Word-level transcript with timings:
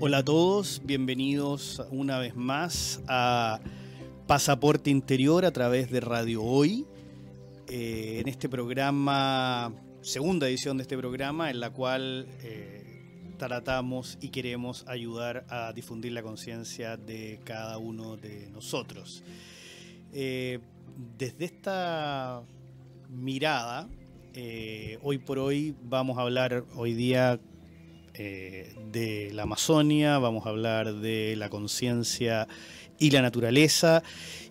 Hola 0.00 0.18
a 0.18 0.24
todos, 0.24 0.80
bienvenidos 0.84 1.82
una 1.90 2.20
vez 2.20 2.36
más 2.36 3.02
a 3.08 3.58
Pasaporte 4.28 4.90
Interior 4.90 5.44
a 5.44 5.50
través 5.50 5.90
de 5.90 5.98
Radio 5.98 6.44
Hoy. 6.44 6.86
Eh, 7.66 8.18
en 8.20 8.28
este 8.28 8.48
programa, 8.48 9.72
segunda 10.00 10.48
edición 10.48 10.76
de 10.76 10.82
este 10.82 10.96
programa, 10.96 11.50
en 11.50 11.58
la 11.58 11.70
cual 11.70 12.28
eh, 12.44 13.34
tratamos 13.38 14.18
y 14.20 14.28
queremos 14.28 14.86
ayudar 14.86 15.44
a 15.48 15.72
difundir 15.72 16.12
la 16.12 16.22
conciencia 16.22 16.96
de 16.96 17.40
cada 17.42 17.78
uno 17.78 18.16
de 18.16 18.48
nosotros. 18.50 19.24
Eh, 20.12 20.60
desde 21.18 21.44
esta 21.44 22.44
mirada, 23.08 23.88
hoy 25.02 25.18
por 25.18 25.40
hoy 25.40 25.74
vamos 25.82 26.18
a 26.18 26.20
hablar 26.20 26.64
hoy 26.76 26.94
día 26.94 27.40
eh, 28.18 28.74
de 28.90 29.30
la 29.32 29.44
Amazonia, 29.44 30.18
vamos 30.18 30.46
a 30.46 30.50
hablar 30.50 30.94
de 30.94 31.36
la 31.36 31.48
conciencia 31.48 32.48
y 32.98 33.10
la 33.10 33.22
naturaleza 33.22 34.02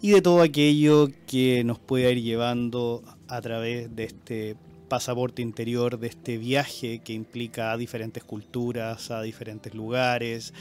y 0.01 0.11
de 0.11 0.21
todo 0.21 0.41
aquello 0.41 1.09
que 1.25 1.63
nos 1.63 1.77
puede 1.77 2.11
ir 2.13 2.23
llevando 2.23 3.03
a 3.27 3.41
través 3.41 3.93
de 3.95 4.05
este 4.05 4.55
pasaporte 4.87 5.41
interior, 5.41 5.99
de 5.99 6.07
este 6.07 6.37
viaje 6.37 6.99
que 6.99 7.13
implica 7.13 7.73
a 7.73 7.77
diferentes 7.77 8.23
culturas, 8.23 9.11
a 9.11 9.21
diferentes 9.21 9.73
lugares, 9.73 10.53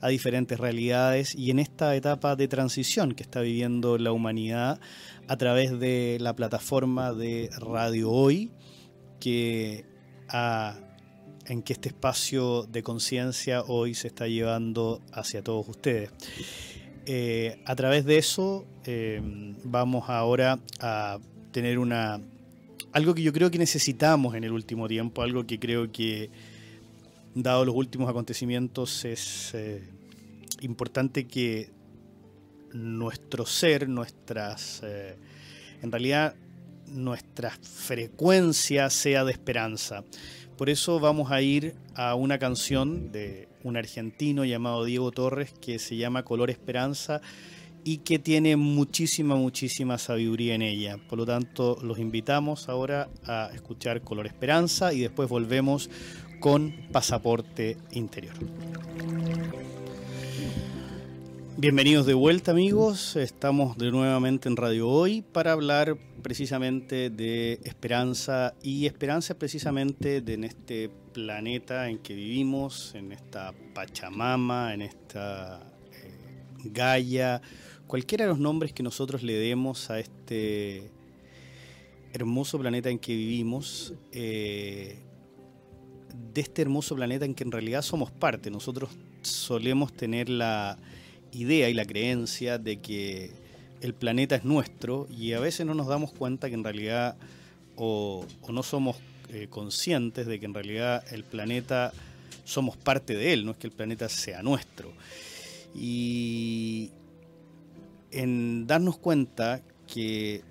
a 0.00 0.08
diferentes 0.08 0.58
realidades 0.58 1.34
y 1.34 1.50
en 1.50 1.58
esta 1.58 1.94
etapa 1.94 2.34
de 2.36 2.48
transición 2.48 3.12
que 3.12 3.22
está 3.22 3.40
viviendo 3.40 3.98
la 3.98 4.12
humanidad 4.12 4.80
a 5.28 5.36
través 5.36 5.78
de 5.78 6.18
la 6.20 6.34
plataforma 6.34 7.12
de 7.12 7.50
Radio 7.58 8.10
Hoy 8.10 8.52
que 9.20 9.84
ha 10.28 10.83
en 11.46 11.62
que 11.62 11.74
este 11.74 11.88
espacio 11.88 12.64
de 12.64 12.82
conciencia 12.82 13.62
hoy 13.62 13.94
se 13.94 14.08
está 14.08 14.26
llevando 14.26 15.00
hacia 15.12 15.42
todos 15.42 15.68
ustedes. 15.68 16.10
Eh, 17.06 17.60
a 17.64 17.76
través 17.76 18.04
de 18.04 18.16
eso 18.16 18.64
eh, 18.84 19.20
vamos 19.64 20.08
ahora 20.08 20.58
a 20.80 21.18
tener 21.52 21.78
una 21.78 22.20
algo 22.92 23.14
que 23.14 23.22
yo 23.22 23.32
creo 23.32 23.50
que 23.50 23.58
necesitamos 23.58 24.34
en 24.36 24.44
el 24.44 24.52
último 24.52 24.86
tiempo, 24.86 25.22
algo 25.22 25.44
que 25.44 25.58
creo 25.58 25.90
que 25.90 26.30
dado 27.34 27.64
los 27.64 27.74
últimos 27.74 28.08
acontecimientos 28.08 29.04
es 29.04 29.50
eh, 29.54 29.82
importante 30.60 31.26
que 31.26 31.70
nuestro 32.72 33.46
ser, 33.46 33.88
nuestras 33.88 34.82
en 35.82 35.92
realidad 35.92 36.34
nuestra 36.86 37.50
frecuencia 37.50 38.90
sea 38.90 39.24
de 39.24 39.32
esperanza. 39.32 40.04
Por 40.56 40.70
eso 40.70 41.00
vamos 41.00 41.32
a 41.32 41.42
ir 41.42 41.74
a 41.96 42.14
una 42.14 42.38
canción 42.38 43.10
de 43.10 43.48
un 43.64 43.76
argentino 43.76 44.44
llamado 44.44 44.84
Diego 44.84 45.10
Torres 45.10 45.52
que 45.60 45.80
se 45.80 45.96
llama 45.96 46.22
Color 46.22 46.50
Esperanza 46.50 47.20
y 47.82 47.98
que 47.98 48.20
tiene 48.20 48.56
muchísima, 48.56 49.34
muchísima 49.34 49.98
sabiduría 49.98 50.54
en 50.54 50.62
ella. 50.62 50.96
Por 51.08 51.18
lo 51.18 51.26
tanto, 51.26 51.76
los 51.82 51.98
invitamos 51.98 52.68
ahora 52.68 53.08
a 53.26 53.50
escuchar 53.52 54.02
Color 54.02 54.26
Esperanza 54.26 54.92
y 54.92 55.00
después 55.00 55.28
volvemos 55.28 55.90
con 56.38 56.72
Pasaporte 56.92 57.76
Interior. 57.92 58.34
Bienvenidos 61.64 62.04
de 62.04 62.12
vuelta 62.12 62.50
amigos, 62.50 63.16
estamos 63.16 63.78
de 63.78 63.90
nuevamente 63.90 64.50
en 64.50 64.56
Radio 64.58 64.86
Hoy 64.86 65.22
para 65.22 65.52
hablar 65.52 65.96
precisamente 66.22 67.08
de 67.08 67.58
esperanza 67.64 68.52
y 68.62 68.84
esperanza 68.84 69.38
precisamente 69.38 70.20
de 70.20 70.34
en 70.34 70.44
este 70.44 70.90
planeta 71.14 71.88
en 71.88 72.00
que 72.00 72.14
vivimos, 72.14 72.94
en 72.94 73.12
esta 73.12 73.54
Pachamama, 73.72 74.74
en 74.74 74.82
esta 74.82 75.62
eh, 75.90 76.12
Gaia, 76.64 77.40
cualquiera 77.86 78.26
de 78.26 78.32
los 78.32 78.38
nombres 78.38 78.74
que 78.74 78.82
nosotros 78.82 79.22
le 79.22 79.32
demos 79.32 79.88
a 79.88 79.98
este 79.98 80.90
hermoso 82.12 82.58
planeta 82.58 82.90
en 82.90 82.98
que 82.98 83.16
vivimos, 83.16 83.94
eh, 84.12 84.98
de 86.34 86.40
este 86.42 86.60
hermoso 86.60 86.94
planeta 86.94 87.24
en 87.24 87.34
que 87.34 87.42
en 87.42 87.52
realidad 87.52 87.80
somos 87.80 88.10
parte, 88.10 88.50
nosotros 88.50 88.90
solemos 89.22 89.94
tener 89.94 90.28
la 90.28 90.76
idea 91.34 91.68
y 91.68 91.74
la 91.74 91.84
creencia 91.84 92.58
de 92.58 92.78
que 92.78 93.30
el 93.80 93.94
planeta 93.94 94.36
es 94.36 94.44
nuestro 94.44 95.06
y 95.10 95.32
a 95.32 95.40
veces 95.40 95.66
no 95.66 95.74
nos 95.74 95.86
damos 95.86 96.12
cuenta 96.12 96.48
que 96.48 96.54
en 96.54 96.64
realidad 96.64 97.16
o, 97.76 98.24
no 98.48 98.62
somos 98.62 98.96
eh, 99.30 99.48
conscientes 99.50 100.26
de 100.26 100.40
que 100.40 100.46
en 100.46 100.54
realidad 100.54 101.04
el 101.12 101.24
planeta 101.24 101.92
somos 102.44 102.76
parte 102.76 103.14
de 103.14 103.32
él, 103.32 103.44
no 103.44 103.52
es 103.52 103.58
que 103.58 103.66
el 103.66 103.72
planeta 103.72 104.08
sea 104.08 104.42
nuestro. 104.42 104.92
Y 105.74 106.90
en 108.10 108.66
darnos 108.66 108.96
cuenta 108.96 109.60
que 109.92 110.42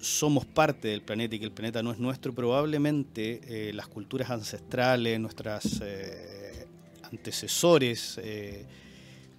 somos 0.00 0.46
parte 0.46 0.88
del 0.88 1.02
planeta 1.02 1.36
y 1.36 1.38
que 1.38 1.44
el 1.44 1.52
planeta 1.52 1.82
no 1.82 1.92
es 1.92 1.98
nuestro, 1.98 2.32
probablemente 2.32 3.40
eh, 3.44 3.72
las 3.72 3.86
culturas 3.86 4.30
ancestrales, 4.30 5.20
nuestros 5.20 5.80
eh, 5.84 6.66
antecesores, 7.02 8.18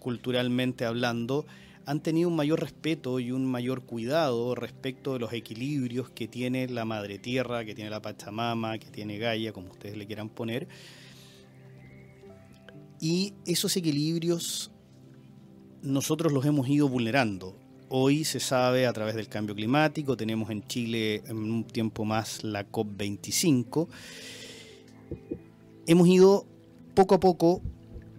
culturalmente 0.04 0.86
hablando, 0.86 1.48
han 1.86 2.02
tenido 2.02 2.30
un 2.30 2.36
mayor 2.36 2.62
respeto 2.62 3.20
y 3.20 3.32
un 3.32 3.46
mayor 3.46 3.82
cuidado 3.84 4.54
respecto 4.54 5.14
de 5.14 5.20
los 5.20 5.34
equilibrios 5.34 6.10
que 6.10 6.28
tiene 6.28 6.68
la 6.68 6.86
madre 6.86 7.18
tierra, 7.18 7.66
que 7.66 7.74
tiene 7.74 7.90
la 7.90 8.02
Pachamama, 8.02 8.78
que 8.78 8.90
tiene 8.90 9.18
Gaia, 9.18 9.52
como 9.52 9.72
ustedes 9.72 9.98
le 9.98 10.06
quieran 10.06 10.30
poner. 10.30 10.68
Y 13.00 13.34
esos 13.46 13.76
equilibrios 13.76 14.72
nosotros 15.82 16.32
los 16.32 16.46
hemos 16.46 16.68
ido 16.70 16.88
vulnerando. 16.88 17.58
Hoy 17.90 18.24
se 18.24 18.40
sabe 18.40 18.88
a 18.88 18.94
través 18.94 19.16
del 19.16 19.28
cambio 19.28 19.54
climático, 19.54 20.16
tenemos 20.16 20.50
en 20.50 20.66
Chile 20.68 21.22
en 21.28 21.38
un 21.38 21.64
tiempo 21.66 22.06
más 22.06 22.44
la 22.44 22.70
COP25. 22.72 23.88
Hemos 25.86 26.08
ido 26.08 26.46
poco 26.96 27.16
a 27.16 27.20
poco 27.20 27.62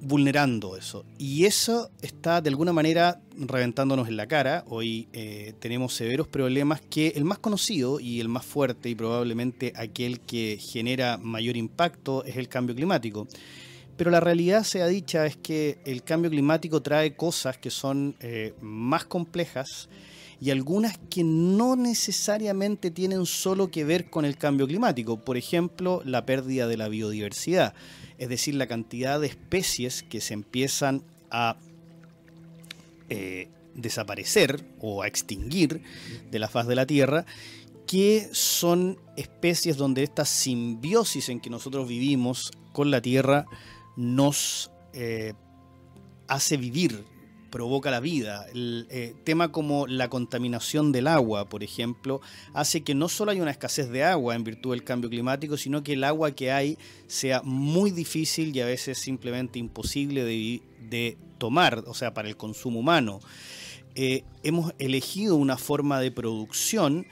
vulnerando 0.05 0.77
eso. 0.77 1.05
Y 1.19 1.45
eso 1.47 1.91
está 2.03 2.41
de 2.41 2.51
alguna 2.51 2.73
manera 2.73 3.21
reventándonos 3.37 4.09
en 4.09 4.17
la 4.17 4.27
cara. 4.27 4.65
Hoy 4.69 5.09
eh, 5.13 5.55
tenemos 5.59 5.95
severos 5.95 6.29
problemas 6.29 6.81
que 6.83 7.09
el 7.17 7.25
más 7.25 7.39
conocido 7.39 8.01
y 8.01 8.21
el 8.21 8.29
más 8.29 8.45
fuerte 8.45 8.89
y 8.89 8.95
probablemente 8.95 9.73
aquel 9.77 10.21
que 10.21 10.59
genera 10.61 11.19
mayor 11.19 11.57
impacto 11.57 12.25
es 12.25 12.37
el 12.37 12.49
cambio 12.49 12.75
climático. 12.75 13.27
Pero 13.97 14.11
la 14.11 14.21
realidad 14.21 14.65
sea 14.65 14.87
dicha 14.87 15.25
es 15.27 15.37
que 15.37 15.79
el 15.85 16.03
cambio 16.03 16.31
climático 16.31 16.83
trae 16.83 17.15
cosas 17.15 17.57
que 17.59 17.71
son 17.71 18.17
eh, 18.21 18.53
más 18.61 19.05
complejas 19.05 19.89
y 20.41 20.51
algunas 20.51 20.99
que 21.09 21.23
no 21.23 21.77
necesariamente 21.77 22.91
tienen 22.91 23.25
solo 23.25 23.71
que 23.71 23.85
ver 23.85 24.11
con 24.11 24.25
el 24.25 24.37
cambio 24.37 24.67
climático. 24.67 25.17
Por 25.17 25.37
ejemplo, 25.37 26.03
la 26.05 26.27
pérdida 26.27 26.67
de 26.67 26.77
la 26.77 26.89
biodiversidad 26.89 27.75
es 28.19 28.29
decir, 28.29 28.55
la 28.55 28.67
cantidad 28.67 29.21
de 29.21 29.27
especies 29.27 30.03
que 30.03 30.21
se 30.21 30.35
empiezan 30.35 31.03
a 31.31 31.57
eh, 33.09 33.49
desaparecer 33.75 34.65
o 34.81 35.03
a 35.03 35.07
extinguir 35.07 35.83
de 36.31 36.39
la 36.39 36.49
faz 36.49 36.67
de 36.67 36.77
la 36.77 36.87
Tierra, 36.87 37.27
que 37.87 38.29
son 38.33 38.99
especies 39.17 39.77
donde 39.77 40.03
esta 40.03 40.25
simbiosis 40.25 41.29
en 41.29 41.41
que 41.41 41.51
nosotros 41.51 41.89
vivimos 41.89 42.53
con 42.73 42.91
la 42.91 43.01
Tierra 43.01 43.47
nos 43.97 44.71
eh, 44.93 45.35
hace 46.29 46.57
vivir 46.57 47.05
provoca 47.55 47.89
la 47.93 48.01
vida. 48.01 48.47
El 48.53 48.89
eh, 48.91 49.15
tema 49.23 49.53
como 49.53 49.87
la 49.87 50.11
contaminación 50.11 50.91
del 50.91 51.07
agua, 51.07 51.49
por 51.49 51.63
ejemplo, 51.63 52.21
hace 52.53 52.83
que 52.83 52.97
no 52.97 53.09
solo 53.09 53.31
haya 53.31 53.43
una 53.43 53.53
escasez 53.53 53.91
de 53.91 54.03
agua 54.03 54.35
en 54.35 54.43
virtud 54.43 54.73
del 54.73 54.83
cambio 54.83 55.09
climático, 55.09 55.57
sino 55.57 55.85
que 55.85 55.93
el 55.93 56.03
agua 56.03 56.33
que 56.33 56.51
hay 56.51 56.77
sea 57.07 57.43
muy 57.45 57.93
difícil 57.93 58.57
y 58.57 58.61
a 58.61 58.67
veces 58.67 58.99
simplemente 58.99 59.61
imposible 59.61 60.25
de, 60.25 61.17
tomar, 61.39 61.85
o 61.87 61.95
sea, 61.95 62.13
para 62.13 62.27
el 62.27 62.37
consumo 62.37 62.81
humano. 62.81 63.21
Eh, 63.95 64.25
hemos 64.43 64.75
elegido 64.81 65.37
una 65.37 65.57
forma 65.57 66.01
de 66.01 66.11
producción 66.11 67.07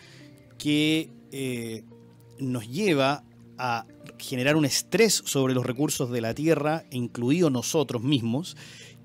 que 0.58 1.08
eh, 1.31 1.84
nos 2.40 2.69
lleva 2.69 3.22
a 3.58 3.87
generar 4.19 4.56
un 4.56 4.64
estrés 4.64 5.22
sobre 5.25 5.55
los 5.55 5.64
recursos 5.64 6.11
de 6.11 6.20
la 6.20 6.34
tierra, 6.34 6.84
incluido 6.90 7.49
nosotros 7.49 8.02
mismos, 8.02 8.56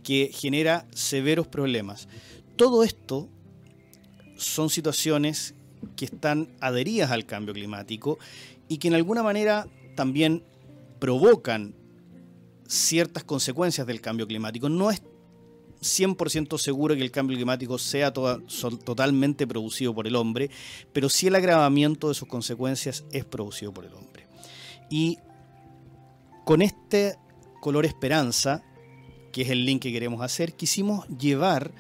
que 0.08 0.32
genera 0.34 0.88
severos 0.94 1.48
problemas. 1.48 2.08
Todo 2.56 2.86
esto 2.86 3.28
son 4.38 4.70
situaciones 4.70 5.54
que 5.98 6.06
están 6.06 6.48
adheridas 6.62 7.12
al 7.12 7.26
cambio 7.26 7.54
climático 7.54 8.18
y 8.70 8.78
que 8.78 8.88
en 8.88 8.94
alguna 8.94 9.22
manera 9.22 9.68
también 9.98 10.46
provocan 11.00 11.76
ciertas 12.70 13.26
consecuencias 13.26 13.86
del 13.86 14.00
cambio 14.00 14.26
climático. 14.28 14.70
No 14.70 14.92
es 14.92 15.02
100% 15.82 16.58
seguro 16.58 16.96
que 16.96 17.02
el 17.02 17.12
cambio 17.12 17.36
climático 17.36 17.78
sea 17.78 18.14
totalmente 18.14 19.46
producido 19.46 19.94
por 19.94 20.08
el 20.08 20.16
hombre, 20.16 20.50
pero 20.94 21.10
sí 21.10 21.28
el 21.28 21.36
agravamiento 21.36 22.08
de 22.08 22.14
sus 22.14 22.30
consecuencias 22.30 23.04
es 23.12 23.26
producido 23.26 23.74
por 23.74 23.84
el 23.84 23.94
hombre. 23.94 24.26
Y 24.90 25.18
con 26.46 26.62
este 26.62 27.18
color 27.60 27.86
esperanza 27.86 28.64
que 29.32 29.44
es 29.44 29.50
el 29.50 29.66
link 29.66 29.82
que 29.82 29.92
queremos 29.92 30.22
hacer, 30.22 30.54
quisimos 30.54 31.08
llevar 31.08 31.72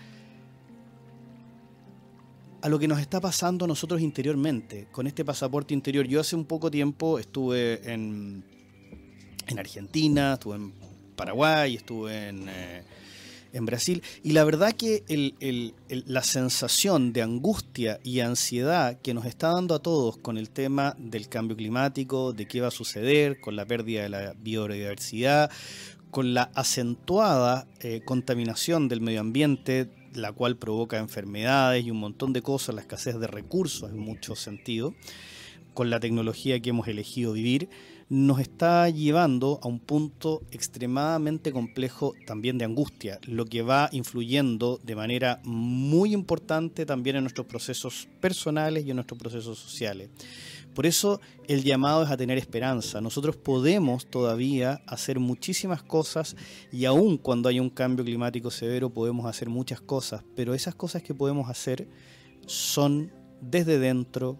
a 2.61 2.69
lo 2.69 2.79
que 2.79 2.87
nos 2.87 2.99
está 2.99 3.21
pasando 3.21 3.65
a 3.65 3.67
nosotros 3.67 4.01
interiormente, 4.01 4.87
con 4.91 5.07
este 5.07 5.23
pasaporte 5.23 5.73
interior. 5.73 6.07
Yo 6.07 6.19
hace 6.19 6.35
un 6.35 6.45
poco 6.45 6.71
tiempo 6.71 7.19
estuve 7.19 7.91
en, 7.91 8.43
en 9.47 9.59
Argentina, 9.59 10.33
estuve 10.33 10.55
en 10.55 10.73
Paraguay, 11.15 11.75
estuve 11.75 12.29
en, 12.29 12.49
eh, 12.49 12.83
en 13.53 13.65
Brasil, 13.65 14.03
y 14.23 14.31
la 14.31 14.43
verdad 14.43 14.73
que 14.73 15.03
la 15.89 16.23
sensación 16.23 17.13
de 17.13 17.21
angustia 17.21 17.99
y 18.03 18.19
ansiedad 18.19 18.99
que 19.01 19.13
nos 19.13 19.25
está 19.25 19.53
dando 19.53 19.75
a 19.75 19.79
todos 19.79 20.17
con 20.17 20.37
el 20.37 20.49
tema 20.49 20.95
del 20.99 21.29
cambio 21.29 21.55
climático, 21.55 22.33
de 22.33 22.47
qué 22.47 22.61
va 22.61 22.67
a 22.67 22.71
suceder, 22.71 23.39
con 23.39 23.55
la 23.55 23.65
pérdida 23.65 24.03
de 24.03 24.09
la 24.09 24.33
biodiversidad, 24.37 25.49
con 26.17 26.33
la 26.33 26.49
acentuada 26.55 27.67
eh, 27.79 28.01
contaminación 28.03 28.87
del 28.87 29.01
medio 29.01 29.19
ambiente, 29.19 29.87
la 30.15 30.31
cual 30.31 30.57
provoca 30.57 30.97
enfermedades 30.97 31.85
y 31.85 31.91
un 31.91 31.99
montón 31.99 32.33
de 32.33 32.41
cosas, 32.41 32.73
la 32.73 32.81
escasez 32.81 33.19
de 33.19 33.27
recursos 33.27 33.91
en 33.91 33.99
muchos 33.99 34.39
sentidos, 34.39 34.95
con 35.75 35.91
la 35.91 35.99
tecnología 35.99 36.59
que 36.59 36.71
hemos 36.71 36.87
elegido 36.87 37.33
vivir, 37.33 37.69
nos 38.09 38.39
está 38.39 38.89
llevando 38.89 39.59
a 39.61 39.67
un 39.67 39.79
punto 39.79 40.41
extremadamente 40.49 41.51
complejo 41.51 42.15
también 42.25 42.57
de 42.57 42.65
angustia, 42.65 43.19
lo 43.27 43.45
que 43.45 43.61
va 43.61 43.87
influyendo 43.91 44.79
de 44.83 44.95
manera 44.95 45.39
muy 45.43 46.13
importante 46.13 46.87
también 46.87 47.17
en 47.17 47.25
nuestros 47.25 47.45
procesos 47.45 48.07
personales 48.19 48.87
y 48.87 48.89
en 48.89 48.95
nuestros 48.95 49.19
procesos 49.19 49.59
sociales. 49.59 50.09
Por 50.77 50.85
eso 50.85 51.19
el 51.47 51.63
llamado 51.63 52.03
es 52.03 52.11
a 52.11 52.17
tener 52.17 52.37
esperanza. 52.37 53.01
Nosotros 53.01 53.35
podemos 53.35 54.05
todavía 54.05 54.79
hacer 54.85 55.19
muchísimas 55.19 55.81
cosas 55.81 56.35
y 56.71 56.85
aun 56.85 57.17
cuando 57.17 57.49
hay 57.49 57.59
un 57.59 57.71
cambio 57.71 58.05
climático 58.05 58.51
severo 58.51 58.91
podemos 58.91 59.25
hacer 59.25 59.49
muchas 59.49 59.81
cosas, 59.81 60.23
pero 60.35 60.53
esas 60.53 60.75
cosas 60.75 61.01
que 61.01 61.15
podemos 61.15 61.49
hacer 61.49 61.89
son 62.45 63.11
desde 63.41 63.79
dentro 63.79 64.37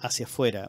hacia 0.00 0.26
afuera. 0.26 0.68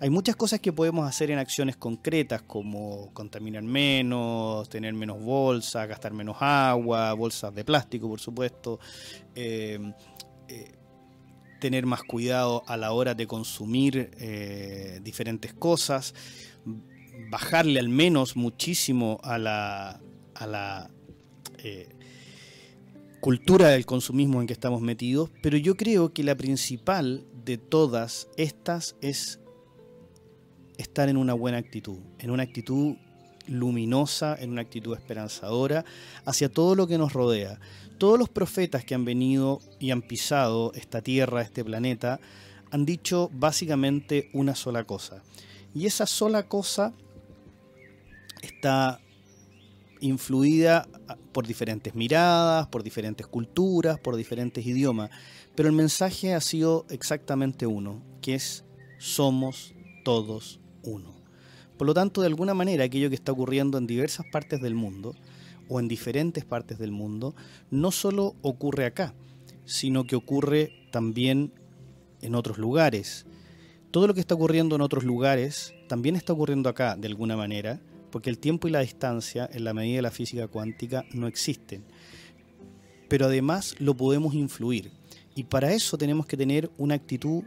Hay 0.00 0.08
muchas 0.08 0.36
cosas 0.36 0.58
que 0.58 0.72
podemos 0.72 1.06
hacer 1.06 1.30
en 1.30 1.38
acciones 1.38 1.76
concretas 1.76 2.40
como 2.40 3.12
contaminar 3.12 3.62
menos, 3.62 4.70
tener 4.70 4.94
menos 4.94 5.22
bolsas, 5.22 5.86
gastar 5.86 6.14
menos 6.14 6.38
agua, 6.40 7.12
bolsas 7.12 7.54
de 7.54 7.62
plástico 7.62 8.08
por 8.08 8.20
supuesto, 8.20 8.80
eh, 9.34 9.78
eh, 10.48 10.79
tener 11.60 11.86
más 11.86 12.02
cuidado 12.02 12.62
a 12.66 12.76
la 12.76 12.92
hora 12.92 13.14
de 13.14 13.26
consumir 13.26 14.10
eh, 14.18 15.00
diferentes 15.02 15.52
cosas, 15.52 16.14
bajarle 17.30 17.78
al 17.78 17.88
menos 17.88 18.36
muchísimo 18.36 19.20
a 19.22 19.38
la, 19.38 20.00
a 20.34 20.46
la 20.46 20.90
cultura 23.20 23.68
del 23.68 23.84
consumismo 23.84 24.40
en 24.40 24.46
que 24.46 24.54
estamos 24.54 24.80
metidos, 24.80 25.30
pero 25.42 25.58
yo 25.58 25.76
creo 25.76 26.12
que 26.12 26.24
la 26.24 26.36
principal 26.36 27.26
de 27.44 27.58
todas 27.58 28.28
estas 28.36 28.96
es 29.02 29.40
estar 30.78 31.08
en 31.08 31.16
una 31.16 31.34
buena 31.34 31.58
actitud, 31.58 31.98
en 32.18 32.30
una 32.30 32.42
actitud 32.42 32.96
luminosa, 33.46 34.36
en 34.38 34.50
una 34.50 34.62
actitud 34.62 34.94
esperanzadora 34.94 35.84
hacia 36.24 36.48
todo 36.48 36.74
lo 36.74 36.86
que 36.86 36.98
nos 36.98 37.12
rodea. 37.12 37.58
Todos 37.98 38.18
los 38.18 38.28
profetas 38.28 38.84
que 38.84 38.94
han 38.94 39.04
venido 39.04 39.60
y 39.78 39.90
han 39.90 40.02
pisado 40.02 40.72
esta 40.74 41.02
tierra, 41.02 41.42
este 41.42 41.64
planeta, 41.64 42.20
han 42.70 42.86
dicho 42.86 43.30
básicamente 43.32 44.30
una 44.32 44.54
sola 44.54 44.84
cosa. 44.84 45.22
Y 45.74 45.86
esa 45.86 46.06
sola 46.06 46.44
cosa 46.44 46.92
está 48.42 49.00
influida 50.00 50.88
por 51.32 51.46
diferentes 51.46 51.94
miradas, 51.94 52.66
por 52.68 52.82
diferentes 52.82 53.26
culturas, 53.26 53.98
por 53.98 54.16
diferentes 54.16 54.64
idiomas. 54.64 55.10
Pero 55.54 55.68
el 55.68 55.74
mensaje 55.74 56.34
ha 56.34 56.40
sido 56.40 56.86
exactamente 56.90 57.66
uno, 57.66 58.02
que 58.22 58.34
es 58.34 58.64
somos 58.98 59.74
todos 60.04 60.60
uno. 60.82 61.19
Por 61.80 61.86
lo 61.86 61.94
tanto, 61.94 62.20
de 62.20 62.26
alguna 62.26 62.52
manera, 62.52 62.84
aquello 62.84 63.08
que 63.08 63.14
está 63.14 63.32
ocurriendo 63.32 63.78
en 63.78 63.86
diversas 63.86 64.26
partes 64.26 64.60
del 64.60 64.74
mundo, 64.74 65.14
o 65.66 65.80
en 65.80 65.88
diferentes 65.88 66.44
partes 66.44 66.78
del 66.78 66.90
mundo, 66.90 67.34
no 67.70 67.90
solo 67.90 68.34
ocurre 68.42 68.84
acá, 68.84 69.14
sino 69.64 70.04
que 70.04 70.14
ocurre 70.14 70.74
también 70.90 71.54
en 72.20 72.34
otros 72.34 72.58
lugares. 72.58 73.24
Todo 73.92 74.06
lo 74.06 74.12
que 74.12 74.20
está 74.20 74.34
ocurriendo 74.34 74.76
en 74.76 74.82
otros 74.82 75.04
lugares 75.04 75.72
también 75.88 76.16
está 76.16 76.34
ocurriendo 76.34 76.68
acá, 76.68 76.96
de 76.96 77.08
alguna 77.08 77.34
manera, 77.34 77.80
porque 78.10 78.28
el 78.28 78.36
tiempo 78.36 78.68
y 78.68 78.72
la 78.72 78.80
distancia, 78.80 79.48
en 79.50 79.64
la 79.64 79.72
medida 79.72 79.96
de 79.96 80.02
la 80.02 80.10
física 80.10 80.48
cuántica, 80.48 81.06
no 81.14 81.28
existen. 81.28 81.82
Pero 83.08 83.24
además 83.24 83.74
lo 83.78 83.96
podemos 83.96 84.34
influir. 84.34 84.92
Y 85.34 85.44
para 85.44 85.72
eso 85.72 85.96
tenemos 85.96 86.26
que 86.26 86.36
tener 86.36 86.70
una 86.76 86.96
actitud 86.96 87.42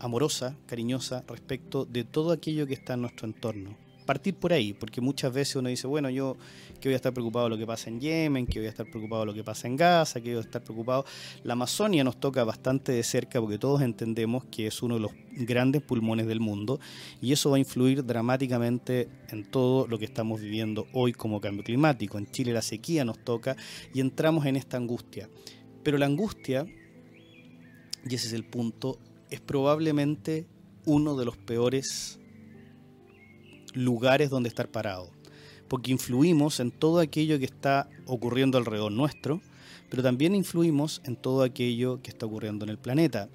amorosa, 0.00 0.56
cariñosa 0.66 1.24
respecto 1.26 1.84
de 1.84 2.04
todo 2.04 2.32
aquello 2.32 2.66
que 2.66 2.74
está 2.74 2.94
en 2.94 3.02
nuestro 3.02 3.26
entorno. 3.26 3.76
Partir 4.06 4.34
por 4.36 4.54
ahí, 4.54 4.72
porque 4.72 5.02
muchas 5.02 5.30
veces 5.34 5.56
uno 5.56 5.68
dice, 5.68 5.86
bueno, 5.86 6.08
yo 6.08 6.38
que 6.80 6.88
voy 6.88 6.94
a 6.94 6.96
estar 6.96 7.12
preocupado 7.12 7.44
de 7.44 7.50
lo 7.50 7.58
que 7.58 7.66
pasa 7.66 7.90
en 7.90 8.00
Yemen, 8.00 8.46
que 8.46 8.58
voy 8.58 8.66
a 8.66 8.70
estar 8.70 8.86
preocupado 8.88 9.20
de 9.22 9.26
lo 9.26 9.34
que 9.34 9.44
pasa 9.44 9.68
en 9.68 9.76
Gaza, 9.76 10.20
que 10.20 10.30
voy 10.30 10.38
a 10.38 10.40
estar 10.40 10.62
preocupado. 10.62 11.04
La 11.42 11.52
Amazonia 11.52 12.04
nos 12.04 12.18
toca 12.18 12.42
bastante 12.44 12.92
de 12.92 13.02
cerca 13.02 13.38
porque 13.38 13.58
todos 13.58 13.82
entendemos 13.82 14.44
que 14.46 14.66
es 14.66 14.82
uno 14.82 14.94
de 14.94 15.00
los 15.00 15.12
grandes 15.32 15.82
pulmones 15.82 16.26
del 16.26 16.40
mundo 16.40 16.80
y 17.20 17.32
eso 17.32 17.50
va 17.50 17.56
a 17.56 17.58
influir 17.58 18.04
dramáticamente 18.04 19.08
en 19.28 19.44
todo 19.44 19.86
lo 19.86 19.98
que 19.98 20.06
estamos 20.06 20.40
viviendo 20.40 20.86
hoy 20.94 21.12
como 21.12 21.40
cambio 21.40 21.62
climático. 21.62 22.16
En 22.16 22.30
Chile 22.30 22.54
la 22.54 22.62
sequía 22.62 23.04
nos 23.04 23.18
toca 23.18 23.56
y 23.92 24.00
entramos 24.00 24.46
en 24.46 24.56
esta 24.56 24.78
angustia. 24.78 25.28
Pero 25.82 25.98
la 25.98 26.06
angustia, 26.06 26.66
y 28.08 28.14
ese 28.14 28.28
es 28.28 28.32
el 28.32 28.44
punto, 28.44 28.98
es 29.30 29.40
probablemente 29.40 30.46
uno 30.84 31.16
de 31.16 31.24
los 31.24 31.36
peores 31.36 32.18
lugares 33.74 34.30
donde 34.30 34.48
estar 34.48 34.68
parado, 34.68 35.10
porque 35.68 35.90
influimos 35.92 36.60
en 36.60 36.70
todo 36.70 37.00
aquello 37.00 37.38
que 37.38 37.44
está 37.44 37.88
ocurriendo 38.06 38.58
alrededor 38.58 38.92
nuestro, 38.92 39.40
pero 39.90 40.02
también 40.02 40.34
influimos 40.34 41.00
en 41.04 41.16
todo 41.16 41.42
aquello 41.42 42.00
que 42.02 42.10
está 42.10 42.26
ocurriendo 42.26 42.64
en 42.64 42.70
el 42.70 42.78
planeta. 42.78 43.28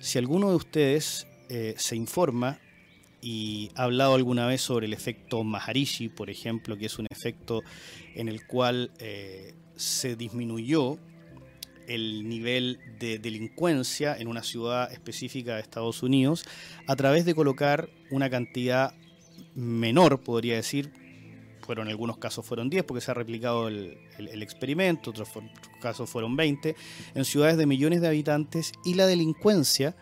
Si 0.00 0.18
alguno 0.18 0.50
de 0.50 0.56
ustedes 0.56 1.26
eh, 1.48 1.74
se 1.76 1.96
informa 1.96 2.58
y 3.20 3.70
ha 3.74 3.84
hablado 3.84 4.14
alguna 4.14 4.46
vez 4.46 4.60
sobre 4.60 4.86
el 4.86 4.92
efecto 4.92 5.42
Maharishi, 5.44 6.08
por 6.08 6.30
ejemplo, 6.30 6.76
que 6.76 6.86
es 6.86 6.98
un 6.98 7.06
efecto 7.10 7.62
en 8.14 8.28
el 8.28 8.46
cual 8.46 8.92
eh, 8.98 9.54
se 9.76 10.14
disminuyó 10.14 10.98
el 11.88 12.28
nivel 12.28 12.78
de 12.98 13.18
delincuencia 13.18 14.16
en 14.16 14.28
una 14.28 14.42
ciudad 14.42 14.92
específica 14.92 15.56
de 15.56 15.62
Estados 15.62 16.02
Unidos 16.02 16.44
a 16.86 16.94
través 16.94 17.24
de 17.24 17.34
colocar 17.34 17.88
una 18.10 18.30
cantidad 18.30 18.94
menor, 19.54 20.20
podría 20.20 20.56
decir, 20.56 20.92
fueron 21.68 21.88
en 21.88 21.90
algunos 21.90 22.16
casos 22.16 22.46
fueron 22.46 22.70
10 22.70 22.84
porque 22.84 23.02
se 23.02 23.10
ha 23.10 23.14
replicado 23.14 23.68
el, 23.68 23.98
experimento, 24.42 25.10
otros, 25.10 25.28
casos 25.82 26.08
fueron 26.08 26.34
20, 26.36 26.74
en 27.14 27.24
ciudades 27.24 27.56
de 27.58 27.66
millones 27.66 28.00
de 28.00 28.08
habitantes 28.08 28.72
y 28.84 28.94
la 28.94 29.06
delincuencia 29.06 29.94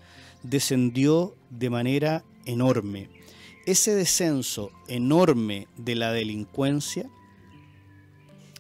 descendió 0.45 1.35
de 1.51 1.71
manera 1.71 2.25
enorme. 2.45 3.09
Ese 3.67 3.97
descenso 3.97 4.71
enorme 4.87 5.67
de 5.77 5.97
la 5.97 6.13
delincuencia 6.13 7.11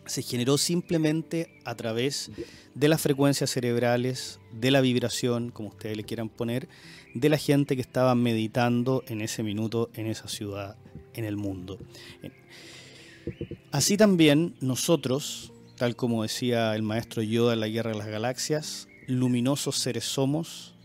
se 0.06 0.22
generó 0.22 0.58
simplemente 0.58 1.60
a 1.64 1.74
través 1.74 2.30
de 2.74 2.88
las 2.88 3.00
frecuencias 3.00 3.50
cerebrales, 3.50 4.40
de 4.52 4.70
la 4.70 4.80
vibración, 4.80 5.50
como 5.50 5.68
ustedes 5.68 5.96
le 5.96 6.04
quieran 6.04 6.28
poner, 6.28 6.68
de 7.14 7.28
la 7.28 7.38
gente 7.38 7.76
que 7.76 7.82
estaba 7.82 8.14
meditando 8.14 9.02
en 9.08 9.20
ese 9.20 9.42
minuto, 9.42 9.90
en 9.94 10.06
esa 10.06 10.28
ciudad, 10.28 10.76
en 11.14 11.24
el 11.24 11.36
mundo. 11.36 11.78
Así 13.72 13.96
también 13.96 14.54
nosotros, 14.60 15.52
tal 15.76 15.96
como 15.96 16.22
decía 16.22 16.74
el 16.74 16.82
maestro 16.82 17.22
Yoda 17.22 17.54
en 17.54 17.60
la 17.60 17.68
Guerra 17.68 17.90
de 17.90 17.98
las 17.98 18.06
Galaxias, 18.06 18.88
luminosos 19.06 19.78
seres 19.78 20.04
somos, 20.04 20.75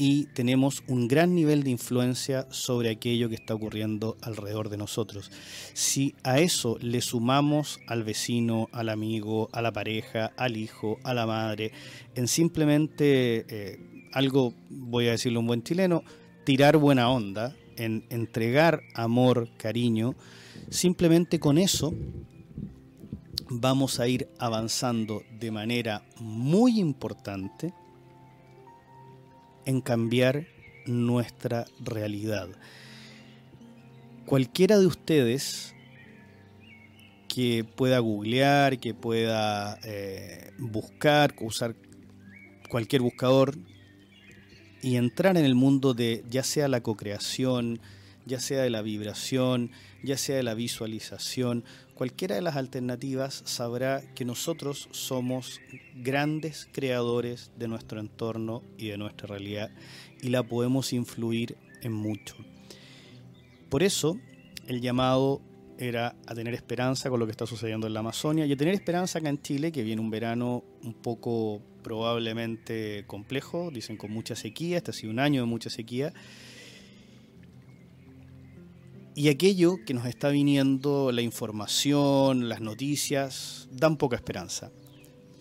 y 0.00 0.26
tenemos 0.26 0.84
un 0.86 1.08
gran 1.08 1.34
nivel 1.34 1.64
de 1.64 1.70
influencia 1.70 2.46
sobre 2.52 2.88
aquello 2.88 3.28
que 3.28 3.34
está 3.34 3.56
ocurriendo 3.56 4.16
alrededor 4.22 4.68
de 4.68 4.76
nosotros. 4.76 5.32
Si 5.74 6.14
a 6.22 6.38
eso 6.38 6.78
le 6.80 7.00
sumamos 7.00 7.80
al 7.88 8.04
vecino, 8.04 8.68
al 8.70 8.90
amigo, 8.90 9.48
a 9.52 9.60
la 9.60 9.72
pareja, 9.72 10.26
al 10.36 10.56
hijo, 10.56 10.98
a 11.02 11.14
la 11.14 11.26
madre, 11.26 11.72
en 12.14 12.28
simplemente 12.28 13.44
eh, 13.48 14.08
algo, 14.12 14.54
voy 14.70 15.08
a 15.08 15.10
decirlo 15.10 15.40
un 15.40 15.48
buen 15.48 15.64
chileno, 15.64 16.04
tirar 16.44 16.76
buena 16.76 17.10
onda, 17.10 17.56
en 17.76 18.04
entregar 18.08 18.82
amor, 18.94 19.48
cariño, 19.56 20.14
simplemente 20.70 21.40
con 21.40 21.58
eso 21.58 21.92
vamos 23.50 23.98
a 23.98 24.06
ir 24.06 24.28
avanzando 24.38 25.24
de 25.40 25.50
manera 25.50 26.04
muy 26.20 26.78
importante 26.78 27.74
en 29.68 29.82
cambiar 29.82 30.46
nuestra 30.86 31.66
realidad. 31.78 32.48
Cualquiera 34.24 34.78
de 34.78 34.86
ustedes 34.86 35.74
que 37.28 37.64
pueda 37.64 37.98
googlear, 37.98 38.78
que 38.78 38.94
pueda 38.94 39.78
eh, 39.84 40.52
buscar, 40.58 41.34
usar 41.40 41.76
cualquier 42.70 43.02
buscador 43.02 43.58
y 44.80 44.96
entrar 44.96 45.36
en 45.36 45.44
el 45.44 45.54
mundo 45.54 45.92
de 45.92 46.24
ya 46.30 46.44
sea 46.44 46.66
la 46.68 46.82
cocreación, 46.82 47.78
ya 48.24 48.40
sea 48.40 48.62
de 48.62 48.70
la 48.70 48.80
vibración, 48.80 49.70
ya 50.02 50.16
sea 50.16 50.36
de 50.36 50.44
la 50.44 50.54
visualización, 50.54 51.62
cualquiera 51.98 52.36
de 52.36 52.42
las 52.42 52.54
alternativas 52.54 53.42
sabrá 53.44 54.04
que 54.14 54.24
nosotros 54.24 54.88
somos 54.92 55.60
grandes 55.96 56.68
creadores 56.70 57.50
de 57.58 57.66
nuestro 57.66 57.98
entorno 57.98 58.62
y 58.76 58.86
de 58.86 58.96
nuestra 58.96 59.26
realidad 59.26 59.72
y 60.22 60.28
la 60.28 60.44
podemos 60.44 60.92
influir 60.92 61.56
en 61.82 61.92
mucho. 61.92 62.36
Por 63.68 63.82
eso 63.82 64.16
el 64.68 64.80
llamado 64.80 65.42
era 65.76 66.14
a 66.28 66.36
tener 66.36 66.54
esperanza 66.54 67.10
con 67.10 67.18
lo 67.18 67.26
que 67.26 67.32
está 67.32 67.46
sucediendo 67.46 67.88
en 67.88 67.94
la 67.94 68.00
Amazonia 68.00 68.46
y 68.46 68.52
a 68.52 68.56
tener 68.56 68.74
esperanza 68.74 69.18
acá 69.18 69.28
en 69.28 69.42
Chile, 69.42 69.72
que 69.72 69.82
viene 69.82 70.00
un 70.00 70.10
verano 70.10 70.62
un 70.84 70.94
poco 70.94 71.60
probablemente 71.82 73.02
complejo, 73.08 73.72
dicen 73.72 73.96
con 73.96 74.12
mucha 74.12 74.36
sequía, 74.36 74.76
este 74.76 74.92
ha 74.92 74.94
sido 74.94 75.12
un 75.12 75.18
año 75.18 75.40
de 75.40 75.48
mucha 75.48 75.68
sequía. 75.68 76.12
Y 79.18 79.30
aquello 79.30 79.84
que 79.84 79.94
nos 79.94 80.06
está 80.06 80.28
viniendo, 80.28 81.10
la 81.10 81.22
información, 81.22 82.48
las 82.48 82.60
noticias, 82.60 83.68
dan 83.72 83.96
poca 83.96 84.14
esperanza. 84.14 84.70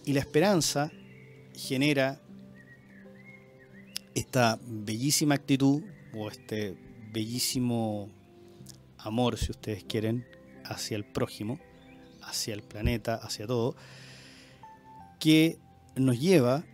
Y 0.03 0.13
la 0.13 0.19
esperanza 0.19 0.91
genera 1.53 2.19
esta 4.15 4.57
bellísima 4.65 5.35
actitud 5.35 5.83
o 6.11 6.27
este 6.27 6.75
bellísimo 7.13 8.09
amor, 8.97 9.37
si 9.37 9.51
ustedes 9.51 9.83
quieren, 9.83 10.25
hacia 10.65 10.97
el 10.97 11.05
prójimo, 11.05 11.59
hacia 12.23 12.55
el 12.55 12.63
planeta, 12.63 13.13
hacia 13.13 13.45
todo, 13.45 13.75
que 15.19 15.59
nos 15.95 16.19
lleva 16.19 16.65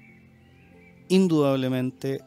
indudablemente 1.10 2.22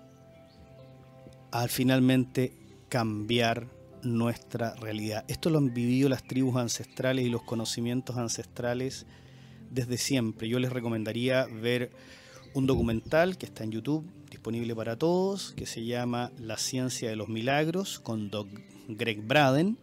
a 1.50 1.66
finalmente 1.66 2.52
cambiar 2.90 3.74
nuestra 4.02 4.74
realidad. 4.76 5.24
Esto 5.28 5.50
lo 5.50 5.58
han 5.58 5.72
vivido 5.74 6.08
las 6.08 6.26
tribus 6.26 6.56
ancestrales 6.56 7.24
y 7.24 7.28
los 7.28 7.42
conocimientos 7.42 8.16
ancestrales 8.16 9.06
desde 9.70 9.98
siempre. 9.98 10.48
Yo 10.48 10.58
les 10.58 10.72
recomendaría 10.72 11.46
ver 11.46 11.90
un 12.54 12.66
documental 12.66 13.36
que 13.36 13.46
está 13.46 13.64
en 13.64 13.72
YouTube, 13.72 14.06
disponible 14.30 14.74
para 14.74 14.96
todos, 14.96 15.52
que 15.52 15.66
se 15.66 15.84
llama 15.84 16.32
La 16.38 16.56
ciencia 16.56 17.10
de 17.10 17.16
los 17.16 17.28
milagros, 17.28 17.98
con 17.98 18.30
Doc 18.30 18.48
Greg 18.88 19.20
Braden. 19.22 19.78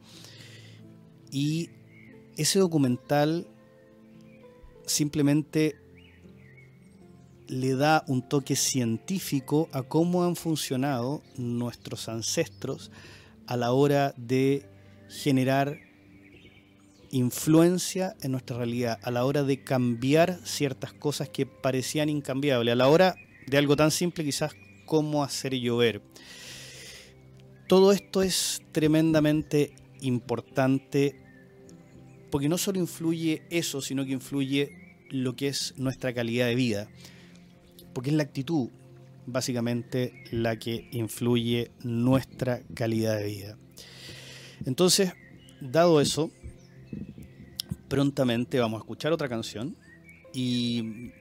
Y 1.32 1.70
ese 2.38 2.60
documental 2.60 3.48
simplemente 4.86 5.75
le 7.48 7.75
da 7.75 8.03
un 8.08 8.27
toque 8.27 8.55
científico 8.55 9.70
a 9.72 9.84
cómo 9.84 10.24
han 10.24 10.36
funcionado 10.36 11.22
nuestros 11.38 12.10
ancestros 12.10 12.91
a 13.47 13.57
la 13.57 13.71
hora 13.71 14.13
de 14.17 14.65
generar 15.09 15.79
influencia 17.12 18.15
en 18.21 18.31
nuestra 18.31 18.57
realidad, 18.57 19.00
a 19.03 19.12
la 19.12 19.25
hora 19.25 19.43
de 19.43 19.63
cambiar 19.63 20.39
ciertas 20.43 20.93
cosas 20.93 21.29
que 21.29 21.45
parecían 21.45 22.09
incambiables, 22.09 22.71
a 22.71 22.75
la 22.75 22.88
hora 22.88 23.15
de 23.45 23.57
algo 23.57 23.75
tan 23.75 23.91
simple 23.91 24.23
quizás 24.23 24.53
como 24.85 25.23
hacer 25.23 25.53
llover. 25.53 26.01
Todo 27.67 27.91
esto 27.91 28.23
es 28.23 28.62
tremendamente 28.71 29.75
importante 30.01 31.21
porque 32.31 32.50
no 32.50 32.57
solo 32.57 32.79
influye 32.79 33.43
eso, 33.51 33.79
sino 33.79 34.05
que 34.05 34.12
influye 34.12 34.97
lo 35.12 35.35
que 35.35 35.50
es 35.50 35.75
nuestra 35.77 36.13
calidad 36.13 36.47
de 36.47 36.55
vida, 36.55 36.89
porque 37.93 38.09
es 38.09 38.15
la 38.15 38.23
actitud 38.23 38.69
básicamente 39.25 40.24
la 40.32 40.58
que 40.58 40.88
influye 40.92 41.72
nuestra 41.84 42.62
calidad 42.74 43.18
de 43.18 43.25
vida. 43.25 43.58
Entonces, 44.65 45.13
dado 45.62 46.01
eso, 46.01 46.32
prontamente 47.88 48.60
vamos 48.60 48.80
a 48.80 48.84
escuchar 48.84 49.12
otra 49.12 49.30
canción 49.30 49.75
y 50.34 51.12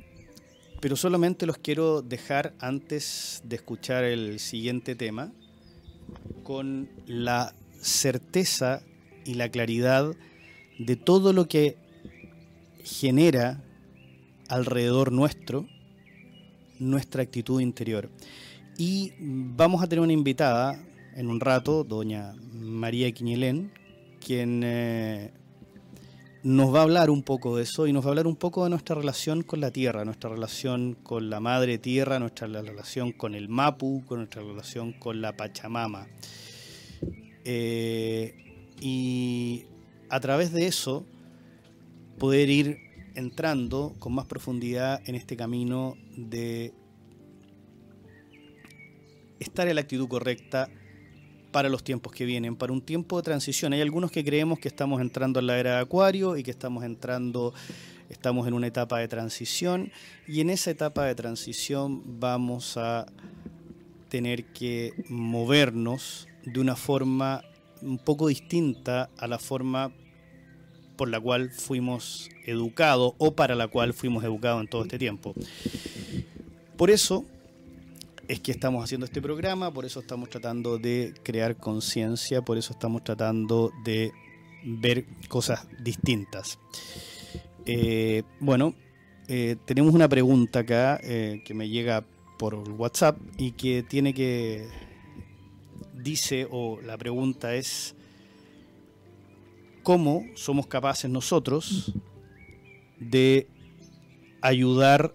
pero 0.81 0.97
solamente 0.97 1.47
los 1.47 1.59
quiero 1.59 2.03
dejar 2.03 2.55
antes 2.59 3.41
de 3.45 3.55
escuchar 3.55 4.03
el 4.03 4.41
siguiente 4.41 4.97
tema 4.97 5.31
con 6.43 6.91
la 7.07 7.55
certeza 7.81 8.83
y 9.25 9.35
la 9.35 9.49
claridad 9.49 10.13
de 10.81 10.97
todo 10.97 11.33
lo 11.33 11.47
que 11.47 11.77
genera 12.83 13.63
alrededor 14.49 15.13
nuestro 15.13 15.69
nuestra 16.83 17.23
actitud 17.23 17.61
interior. 17.61 18.11
Y 18.77 19.13
vamos 19.19 19.83
a 19.83 19.87
tener 19.87 20.03
una 20.03 20.13
invitada 20.13 20.83
en 21.15 21.29
un 21.29 21.41
rato, 21.41 21.85
doña 21.85 22.35
María 22.53 23.11
Quiñelén, 23.13 23.71
quien 24.25 24.63
eh, 24.65 25.31
nos 26.43 26.75
va 26.75 26.81
a 26.81 26.83
hablar 26.83 27.11
un 27.11 27.23
poco 27.23 27.57
de 27.57 27.65
eso 27.65 27.87
y 27.87 27.93
nos 27.93 28.05
va 28.05 28.09
a 28.09 28.11
hablar 28.11 28.27
un 28.27 28.37
poco 28.37 28.65
de 28.65 28.71
nuestra 28.71 28.97
relación 28.97 29.43
con 29.43 29.61
la 29.61 29.71
tierra, 29.71 30.05
nuestra 30.05 30.31
relación 30.31 30.95
con 31.03 31.31
la 31.31 31.41
madre 31.41 31.79
tierra, 31.79 32.19
nuestra 32.19 32.49
relación 32.49 33.13
con 33.13 33.35
el 33.35 33.49
Mapu, 33.49 34.05
con 34.07 34.19
nuestra 34.19 34.43
relación 34.43 34.93
con 34.93 35.21
la 35.21 35.37
Pachamama. 35.37 36.09
Eh, 37.45 38.35
y 38.81 39.65
a 40.09 40.21
través 40.21 40.53
de 40.53 40.67
eso 40.67 41.05
poder 42.19 42.51
ir 42.51 42.79
entrando 43.15 43.95
con 43.99 44.15
más 44.15 44.27
profundidad 44.27 45.01
en 45.07 45.15
este 45.15 45.37
camino 45.37 45.97
de 46.17 46.73
estar 49.41 49.69
en 49.69 49.75
la 49.75 49.81
actitud 49.83 50.09
correcta 50.09 50.69
para 51.51 51.69
los 51.69 51.85
tiempos 51.85 52.13
que 52.13 52.25
vienen, 52.25 52.57
para 52.57 52.73
un 52.73 52.81
tiempo 52.81 53.19
de 53.19 53.23
transición. 53.23 53.73
Hay 53.73 53.81
algunos 53.81 54.11
que 54.11 54.25
creemos 54.25 54.59
que 54.59 54.69
estamos 54.69 55.01
entrando 55.01 55.41
en 55.41 55.47
la 55.47 55.59
era 55.59 55.77
de 55.77 55.81
Acuario 55.83 56.37
y 56.37 56.43
que 56.43 56.51
estamos 56.51 56.83
entrando, 56.85 57.53
estamos 58.09 58.49
en 58.49 58.55
una 58.55 58.67
etapa 58.67 58.99
de 58.99 59.09
transición 59.09 59.93
y 60.27 60.41
en 60.41 60.51
esa 60.51 60.71
etapa 60.71 61.05
de 61.05 61.15
transición 61.15 62.21
vamos 62.21 62.77
a 62.77 63.07
tener 64.09 64.47
que 64.53 64.93
movernos 65.09 66.27
de 66.45 66.61
una 66.61 66.77
forma 66.77 67.43
un 67.83 67.99
poco 67.99 68.29
distinta 68.29 69.11
a 69.19 69.27
la 69.27 69.39
forma 69.39 69.93
por 71.03 71.09
la 71.09 71.19
cual 71.19 71.51
fuimos 71.51 72.31
educados 72.47 73.15
o 73.19 73.35
para 73.35 73.57
la 73.57 73.67
cual 73.67 73.93
fuimos 73.93 74.23
educados 74.23 74.61
en 74.61 74.69
todo 74.69 74.83
este 74.83 75.01
tiempo. 75.01 75.35
Por 76.77 76.93
eso 76.93 77.25
es 78.29 78.39
que 78.39 78.53
estamos 78.53 78.85
haciendo 78.85 79.05
este 79.05 79.21
programa, 79.21 79.75
por 79.75 79.85
eso 79.85 79.99
estamos 79.99 80.31
tratando 80.31 80.79
de 80.79 81.13
crear 81.25 81.57
conciencia, 81.57 82.43
por 82.43 82.57
eso 82.57 82.73
estamos 82.73 83.03
tratando 83.03 83.73
de 83.85 84.13
ver 84.63 85.05
cosas 85.27 85.67
distintas. 85.81 86.61
Eh, 87.67 88.23
bueno, 88.39 88.73
eh, 89.27 89.57
tenemos 89.65 89.95
una 89.95 90.09
pregunta 90.09 90.61
acá 90.61 91.01
eh, 91.03 91.43
que 91.45 91.53
me 91.53 91.69
llega 91.69 92.05
por 92.39 92.55
WhatsApp 92.55 93.19
y 93.39 93.51
que 93.51 93.83
tiene 93.83 94.15
que 94.15 94.69
dice 95.95 96.47
o 96.49 96.81
la 96.81 96.97
pregunta 96.97 97.57
es 97.57 97.97
cómo 99.83 100.25
somos 100.35 100.67
capaces 100.67 101.11
nosotros 101.11 101.93
de 102.99 103.49
ayudar 104.41 105.13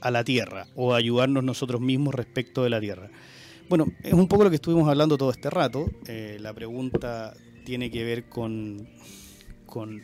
a 0.00 0.10
la 0.10 0.24
tierra 0.24 0.66
o 0.74 0.94
ayudarnos 0.94 1.42
nosotros 1.42 1.80
mismos 1.80 2.14
respecto 2.14 2.62
de 2.62 2.70
la 2.70 2.80
tierra. 2.80 3.10
Bueno, 3.68 3.86
es 4.02 4.12
un 4.12 4.28
poco 4.28 4.44
lo 4.44 4.50
que 4.50 4.56
estuvimos 4.56 4.88
hablando 4.88 5.16
todo 5.16 5.30
este 5.30 5.48
rato. 5.48 5.90
Eh, 6.06 6.36
la 6.40 6.52
pregunta 6.52 7.34
tiene 7.64 7.90
que 7.90 8.04
ver 8.04 8.28
con, 8.28 8.86
con, 9.66 10.02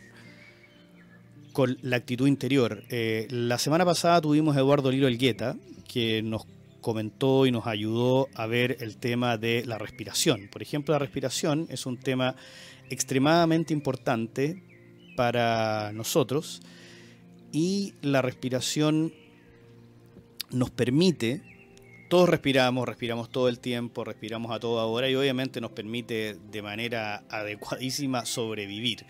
la 1.82 1.96
actitud 1.96 2.26
interior. 2.26 2.84
Eh, 2.88 3.26
la 3.30 3.58
semana 3.58 3.84
pasada 3.84 4.20
tuvimos 4.22 4.56
a 4.56 4.60
Eduardo 4.60 4.90
Liro 4.90 5.06
Elgueta, 5.06 5.56
que 5.86 6.22
nos 6.22 6.46
comentó 6.80 7.44
y 7.44 7.52
nos 7.52 7.66
ayudó 7.66 8.28
a 8.34 8.46
ver 8.46 8.78
el 8.80 8.96
tema 8.96 9.36
de 9.36 9.64
la 9.66 9.76
respiración. 9.76 10.48
Por 10.50 10.62
ejemplo, 10.62 10.92
la 10.92 10.98
respiración 10.98 11.66
es 11.68 11.84
un 11.84 11.98
tema 11.98 12.36
extremadamente 12.90 13.72
importante 13.72 14.62
para 15.16 15.92
nosotros 15.92 16.60
y 17.52 17.94
la 18.02 18.22
respiración 18.22 19.12
nos 20.50 20.70
permite, 20.70 21.42
todos 22.10 22.28
respiramos, 22.28 22.88
respiramos 22.88 23.30
todo 23.30 23.48
el 23.48 23.60
tiempo, 23.60 24.02
respiramos 24.02 24.50
a 24.50 24.58
toda 24.58 24.84
hora 24.84 25.08
y 25.08 25.14
obviamente 25.14 25.60
nos 25.60 25.70
permite 25.70 26.36
de 26.50 26.60
manera 26.60 27.22
adecuadísima 27.30 28.26
sobrevivir. 28.26 29.06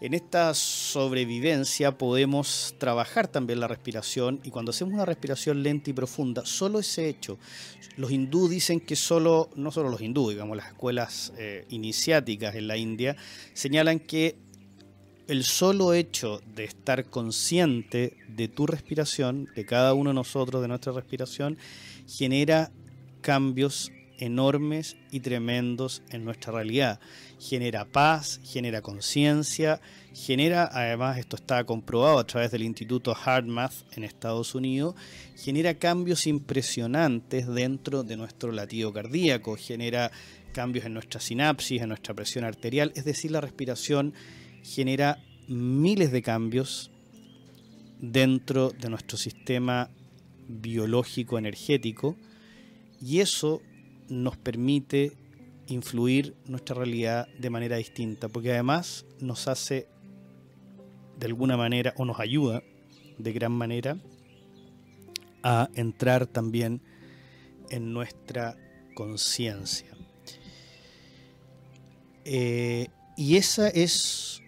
En 0.00 0.14
esta 0.14 0.52
sobrevivencia 0.52 1.96
podemos 1.96 2.74
trabajar 2.78 3.28
también 3.28 3.60
la 3.60 3.68
respiración 3.68 4.40
y 4.42 4.50
cuando 4.50 4.70
hacemos 4.70 4.94
una 4.94 5.04
respiración 5.04 5.62
lenta 5.62 5.90
y 5.90 5.92
profunda, 5.92 6.44
solo 6.44 6.80
ese 6.80 7.08
hecho, 7.08 7.38
los 7.96 8.10
hindú 8.10 8.48
dicen 8.48 8.80
que 8.80 8.96
solo, 8.96 9.48
no 9.54 9.70
solo 9.70 9.88
los 9.88 10.00
hindú, 10.00 10.30
digamos 10.30 10.56
las 10.56 10.66
escuelas 10.66 11.32
eh, 11.38 11.66
iniciáticas 11.68 12.56
en 12.56 12.66
la 12.66 12.76
India, 12.76 13.14
señalan 13.54 14.00
que 14.00 14.34
el 15.28 15.44
solo 15.44 15.94
hecho 15.94 16.42
de 16.56 16.64
estar 16.64 17.04
consciente 17.04 18.16
de 18.26 18.48
tu 18.48 18.66
respiración, 18.66 19.48
de 19.54 19.64
cada 19.64 19.94
uno 19.94 20.10
de 20.10 20.14
nosotros, 20.14 20.60
de 20.60 20.66
nuestra 20.66 20.92
respiración, 20.92 21.56
genera 22.10 22.72
cambios 23.20 23.92
enormes 24.18 24.96
y 25.10 25.20
tremendos 25.20 26.02
en 26.10 26.24
nuestra 26.24 26.52
realidad. 26.52 27.00
Genera 27.38 27.86
paz, 27.86 28.40
genera 28.44 28.82
conciencia, 28.82 29.80
genera, 30.12 30.68
además 30.70 31.18
esto 31.18 31.36
está 31.36 31.64
comprobado 31.64 32.18
a 32.18 32.26
través 32.26 32.50
del 32.50 32.62
Instituto 32.62 33.14
HeartMath 33.14 33.96
en 33.96 34.04
Estados 34.04 34.54
Unidos, 34.54 34.94
genera 35.36 35.74
cambios 35.74 36.26
impresionantes 36.26 37.46
dentro 37.46 38.02
de 38.02 38.16
nuestro 38.16 38.52
latido 38.52 38.92
cardíaco, 38.92 39.56
genera 39.56 40.10
cambios 40.52 40.84
en 40.84 40.94
nuestra 40.94 41.20
sinapsis, 41.20 41.80
en 41.80 41.88
nuestra 41.88 42.14
presión 42.14 42.44
arterial, 42.44 42.92
es 42.96 43.04
decir, 43.04 43.30
la 43.30 43.40
respiración 43.40 44.12
genera 44.62 45.22
miles 45.48 46.12
de 46.12 46.22
cambios 46.22 46.90
dentro 48.00 48.70
de 48.70 48.90
nuestro 48.90 49.16
sistema 49.16 49.90
biológico 50.50 51.38
energético 51.38 52.16
y 53.00 53.20
eso 53.20 53.62
nos 54.08 54.36
permite 54.36 55.12
influir 55.68 56.34
nuestra 56.46 56.74
realidad 56.74 57.28
de 57.38 57.50
manera 57.50 57.76
distinta, 57.76 58.28
porque 58.28 58.52
además 58.52 59.06
nos 59.20 59.48
hace 59.48 59.86
de 61.18 61.26
alguna 61.26 61.56
manera 61.56 61.94
o 61.96 62.04
nos 62.04 62.18
ayuda 62.18 62.62
de 63.18 63.32
gran 63.32 63.52
manera 63.52 63.98
a 65.42 65.68
entrar 65.74 66.26
también 66.26 66.80
en 67.70 67.92
nuestra 67.92 68.56
conciencia. 68.94 69.88
Eh, 72.24 72.88
y 73.16 73.36
esa 73.36 73.68
es 73.68 74.42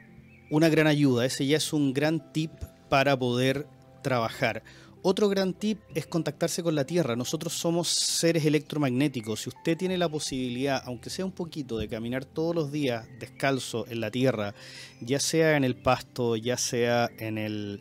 una 0.50 0.68
gran 0.68 0.86
ayuda, 0.86 1.24
ese 1.24 1.46
ya 1.46 1.56
es 1.56 1.72
un 1.72 1.92
gran 1.92 2.32
tip 2.32 2.50
para 2.88 3.18
poder 3.18 3.66
trabajar. 4.02 4.62
Otro 5.04 5.28
gran 5.28 5.52
tip 5.52 5.80
es 5.96 6.06
contactarse 6.06 6.62
con 6.62 6.76
la 6.76 6.84
Tierra. 6.84 7.16
Nosotros 7.16 7.54
somos 7.54 7.88
seres 7.88 8.44
electromagnéticos. 8.44 9.42
Si 9.42 9.48
usted 9.48 9.76
tiene 9.76 9.98
la 9.98 10.08
posibilidad, 10.08 10.80
aunque 10.86 11.10
sea 11.10 11.24
un 11.24 11.32
poquito, 11.32 11.76
de 11.76 11.88
caminar 11.88 12.24
todos 12.24 12.54
los 12.54 12.70
días 12.70 13.08
descalzo 13.18 13.84
en 13.88 14.00
la 14.00 14.12
Tierra, 14.12 14.54
ya 15.00 15.18
sea 15.18 15.56
en 15.56 15.64
el 15.64 15.74
pasto, 15.74 16.36
ya 16.36 16.56
sea 16.56 17.10
en 17.18 17.36
el, 17.36 17.80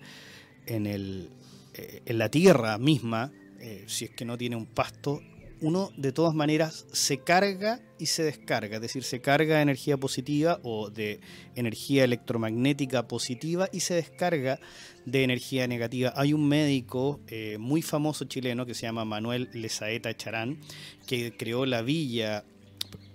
en 0.66 0.88
el, 0.88 1.30
eh, 1.76 2.02
en 2.08 2.18
la 2.18 2.30
Tierra 2.30 2.80
misma, 2.80 3.32
eh, 3.60 3.84
si 3.86 4.06
es 4.06 4.12
que 4.12 4.26
no 4.26 4.36
tiene 4.36 4.56
un 4.56 4.66
pasto, 4.66 5.22
uno 5.62 5.92
de 5.96 6.12
todas 6.12 6.34
maneras 6.34 6.88
se 6.92 7.20
carga 7.20 7.80
y 8.00 8.08
se 8.08 8.24
descarga, 8.24 8.78
es 8.78 8.82
decir, 8.82 9.04
se 9.04 9.22
carga 9.22 9.58
de 9.58 9.62
energía 9.62 9.96
positiva 9.98 10.60
o 10.64 10.90
de 10.90 11.22
energía 11.56 12.04
electromagnética 12.04 13.08
positiva 13.08 13.70
y 13.72 13.82
se 13.82 13.94
descarga 13.94 14.60
de 15.06 15.24
energía 15.24 15.68
negativa. 15.68 16.14
Hay 16.16 16.34
un 16.34 16.48
médico 16.48 17.20
eh, 17.28 17.58
muy 17.60 17.82
famoso 17.82 18.26
chileno 18.26 18.66
que 18.66 18.74
se 18.74 18.88
llama 18.88 19.06
Manuel 19.06 19.50
Lezaeta 19.54 20.16
Charán, 20.16 20.60
que 21.06 21.38
creó 21.38 21.66
la 21.68 21.84
Villa 21.84 22.44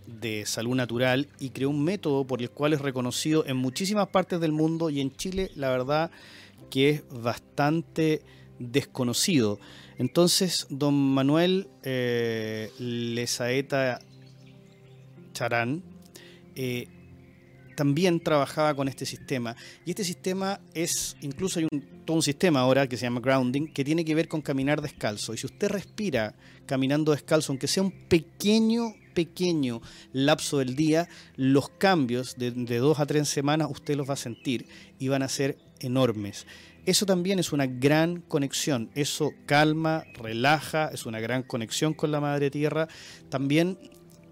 de 0.06 0.46
Salud 0.46 0.76
Natural 0.76 1.28
y 1.40 1.50
creó 1.50 1.70
un 1.70 1.82
método 1.82 2.24
por 2.26 2.40
el 2.40 2.50
cual 2.50 2.72
es 2.72 2.80
reconocido 2.80 3.44
en 3.46 3.56
muchísimas 3.56 4.08
partes 4.08 4.40
del 4.40 4.52
mundo 4.52 4.88
y 4.88 5.00
en 5.00 5.14
Chile 5.16 5.50
la 5.56 5.70
verdad 5.70 6.12
que 6.70 6.90
es 6.90 7.04
bastante 7.10 8.22
desconocido. 8.58 9.58
Entonces, 9.98 10.66
don 10.68 10.94
Manuel 10.94 11.68
eh, 11.82 12.70
Lezaeta 12.78 14.00
Charán 15.32 15.82
eh, 16.54 16.88
también 17.76 18.20
trabajaba 18.20 18.74
con 18.74 18.88
este 18.88 19.06
sistema. 19.06 19.54
Y 19.84 19.90
este 19.90 20.04
sistema 20.04 20.60
es, 20.74 21.16
incluso 21.20 21.60
hay 21.60 21.68
un, 21.70 22.04
todo 22.04 22.16
un 22.16 22.22
sistema 22.22 22.60
ahora 22.60 22.88
que 22.88 22.96
se 22.96 23.04
llama 23.04 23.20
grounding, 23.20 23.68
que 23.68 23.84
tiene 23.84 24.04
que 24.04 24.14
ver 24.14 24.28
con 24.28 24.40
caminar 24.40 24.80
descalzo. 24.80 25.34
Y 25.34 25.38
si 25.38 25.46
usted 25.46 25.68
respira 25.68 26.34
caminando 26.64 27.12
descalzo, 27.12 27.52
aunque 27.52 27.68
sea 27.68 27.82
un 27.82 27.92
pequeño, 27.92 28.94
pequeño 29.14 29.82
lapso 30.12 30.58
del 30.58 30.74
día, 30.74 31.08
los 31.36 31.68
cambios 31.68 32.36
de, 32.36 32.50
de 32.50 32.78
dos 32.78 32.98
a 32.98 33.06
tres 33.06 33.28
semanas 33.28 33.68
usted 33.70 33.96
los 33.96 34.08
va 34.08 34.14
a 34.14 34.16
sentir 34.16 34.66
y 34.98 35.08
van 35.08 35.22
a 35.22 35.28
ser 35.28 35.58
enormes. 35.80 36.46
Eso 36.86 37.04
también 37.04 37.40
es 37.40 37.52
una 37.52 37.66
gran 37.66 38.20
conexión, 38.20 38.90
eso 38.94 39.32
calma, 39.44 40.04
relaja, 40.14 40.88
es 40.92 41.04
una 41.04 41.18
gran 41.18 41.42
conexión 41.42 41.94
con 41.94 42.12
la 42.12 42.20
Madre 42.20 42.48
Tierra. 42.48 42.86
También 43.28 43.76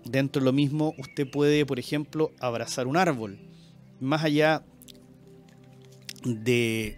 dentro 0.04 0.38
de 0.38 0.44
lo 0.44 0.52
mismo 0.52 0.94
usted 0.96 1.28
puede, 1.28 1.66
por 1.66 1.80
ejemplo, 1.80 2.30
abrazar 2.38 2.86
un 2.86 2.96
árbol. 2.96 3.40
Más 3.98 4.22
allá 4.22 4.64
de, 6.24 6.96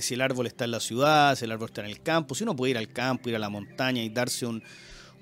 si 0.00 0.14
el 0.14 0.20
árbol 0.20 0.46
está 0.46 0.64
en 0.64 0.70
la 0.70 0.80
ciudad, 0.80 1.34
si 1.34 1.44
el 1.44 1.50
árbol 1.50 1.68
está 1.68 1.80
en 1.80 1.88
el 1.88 2.00
campo, 2.00 2.36
si 2.36 2.44
uno 2.44 2.54
puede 2.54 2.70
ir 2.70 2.78
al 2.78 2.92
campo, 2.92 3.30
ir 3.30 3.34
a 3.34 3.40
la 3.40 3.48
montaña 3.48 4.04
y 4.04 4.10
darse 4.10 4.46
un, 4.46 4.62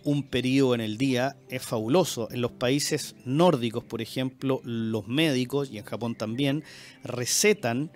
un 0.04 0.22
periodo 0.24 0.74
en 0.74 0.82
el 0.82 0.98
día, 0.98 1.36
es 1.48 1.62
fabuloso. 1.62 2.28
En 2.30 2.42
los 2.42 2.52
países 2.52 3.16
nórdicos, 3.24 3.84
por 3.84 4.02
ejemplo, 4.02 4.60
los 4.64 5.08
médicos, 5.08 5.70
y 5.70 5.78
en 5.78 5.84
Japón 5.84 6.14
también, 6.14 6.62
recetan 7.04 7.90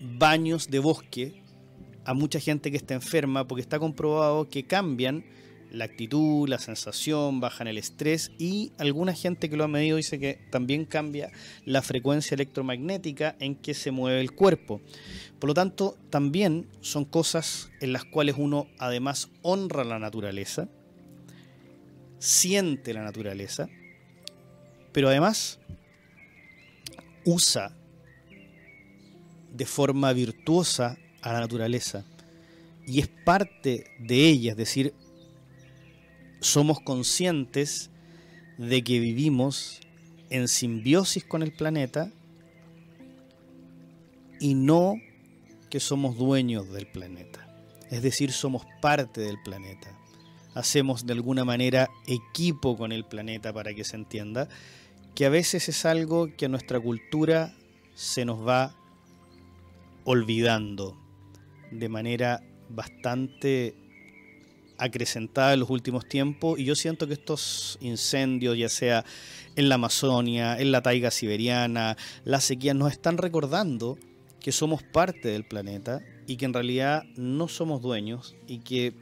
baños 0.00 0.70
de 0.70 0.78
bosque 0.78 1.42
a 2.04 2.14
mucha 2.14 2.40
gente 2.40 2.70
que 2.70 2.76
está 2.76 2.94
enferma 2.94 3.46
porque 3.46 3.62
está 3.62 3.78
comprobado 3.78 4.48
que 4.48 4.64
cambian 4.64 5.24
la 5.70 5.84
actitud, 5.84 6.48
la 6.48 6.58
sensación, 6.58 7.40
bajan 7.40 7.68
el 7.68 7.78
estrés 7.78 8.32
y 8.38 8.72
alguna 8.78 9.14
gente 9.14 9.48
que 9.48 9.56
lo 9.56 9.64
ha 9.64 9.68
medido 9.68 9.96
dice 9.96 10.18
que 10.18 10.40
también 10.50 10.84
cambia 10.84 11.30
la 11.64 11.82
frecuencia 11.82 12.34
electromagnética 12.34 13.36
en 13.38 13.54
que 13.54 13.74
se 13.74 13.90
mueve 13.90 14.20
el 14.20 14.32
cuerpo. 14.32 14.80
Por 15.38 15.48
lo 15.48 15.54
tanto, 15.54 15.96
también 16.10 16.66
son 16.80 17.04
cosas 17.04 17.70
en 17.80 17.92
las 17.92 18.04
cuales 18.04 18.34
uno 18.38 18.66
además 18.78 19.28
honra 19.42 19.84
la 19.84 19.98
naturaleza, 19.98 20.68
siente 22.18 22.92
la 22.92 23.04
naturaleza, 23.04 23.68
pero 24.92 25.08
además 25.08 25.60
usa 27.24 27.76
de 29.60 29.66
forma 29.66 30.10
virtuosa 30.14 30.96
a 31.20 31.34
la 31.34 31.40
naturaleza 31.40 32.02
y 32.86 33.00
es 33.00 33.08
parte 33.08 33.84
de 33.98 34.26
ella, 34.26 34.52
es 34.52 34.56
decir, 34.56 34.94
somos 36.40 36.80
conscientes 36.80 37.90
de 38.56 38.82
que 38.82 38.98
vivimos 39.00 39.80
en 40.30 40.48
simbiosis 40.48 41.24
con 41.24 41.42
el 41.42 41.52
planeta 41.52 42.10
y 44.40 44.54
no 44.54 44.94
que 45.68 45.78
somos 45.78 46.16
dueños 46.16 46.72
del 46.72 46.86
planeta. 46.86 47.46
Es 47.90 48.00
decir, 48.00 48.32
somos 48.32 48.64
parte 48.80 49.20
del 49.20 49.42
planeta. 49.42 49.94
Hacemos 50.54 51.04
de 51.04 51.12
alguna 51.12 51.44
manera 51.44 51.90
equipo 52.06 52.78
con 52.78 52.92
el 52.92 53.04
planeta 53.04 53.52
para 53.52 53.74
que 53.74 53.84
se 53.84 53.96
entienda, 53.96 54.48
que 55.14 55.26
a 55.26 55.28
veces 55.28 55.68
es 55.68 55.84
algo 55.84 56.34
que 56.34 56.46
a 56.46 56.48
nuestra 56.48 56.80
cultura 56.80 57.54
se 57.94 58.24
nos 58.24 58.48
va 58.48 58.79
olvidando 60.04 60.96
de 61.70 61.88
manera 61.88 62.42
bastante 62.68 63.74
acrecentada 64.78 65.52
en 65.52 65.60
los 65.60 65.70
últimos 65.70 66.08
tiempos 66.08 66.58
y 66.58 66.64
yo 66.64 66.74
siento 66.74 67.06
que 67.06 67.12
estos 67.12 67.78
incendios, 67.80 68.56
ya 68.56 68.68
sea 68.68 69.04
en 69.56 69.68
la 69.68 69.74
Amazonia, 69.74 70.58
en 70.58 70.72
la 70.72 70.82
taiga 70.82 71.10
siberiana, 71.10 71.96
las 72.24 72.44
sequías, 72.44 72.74
nos 72.74 72.90
están 72.90 73.18
recordando 73.18 73.98
que 74.40 74.52
somos 74.52 74.82
parte 74.82 75.28
del 75.28 75.44
planeta 75.44 76.02
y 76.26 76.36
que 76.36 76.46
en 76.46 76.54
realidad 76.54 77.04
no 77.16 77.46
somos 77.46 77.82
dueños 77.82 78.36
y 78.46 78.60
que 78.60 78.94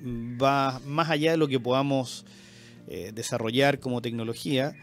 va 0.43 0.81
más 0.85 1.11
allá 1.11 1.31
de 1.31 1.37
lo 1.37 1.47
que 1.47 1.61
podamos 1.61 2.27
eh, 2.89 3.13
desarrollar 3.15 3.79
como 3.79 4.03
tecnología, 4.03 4.75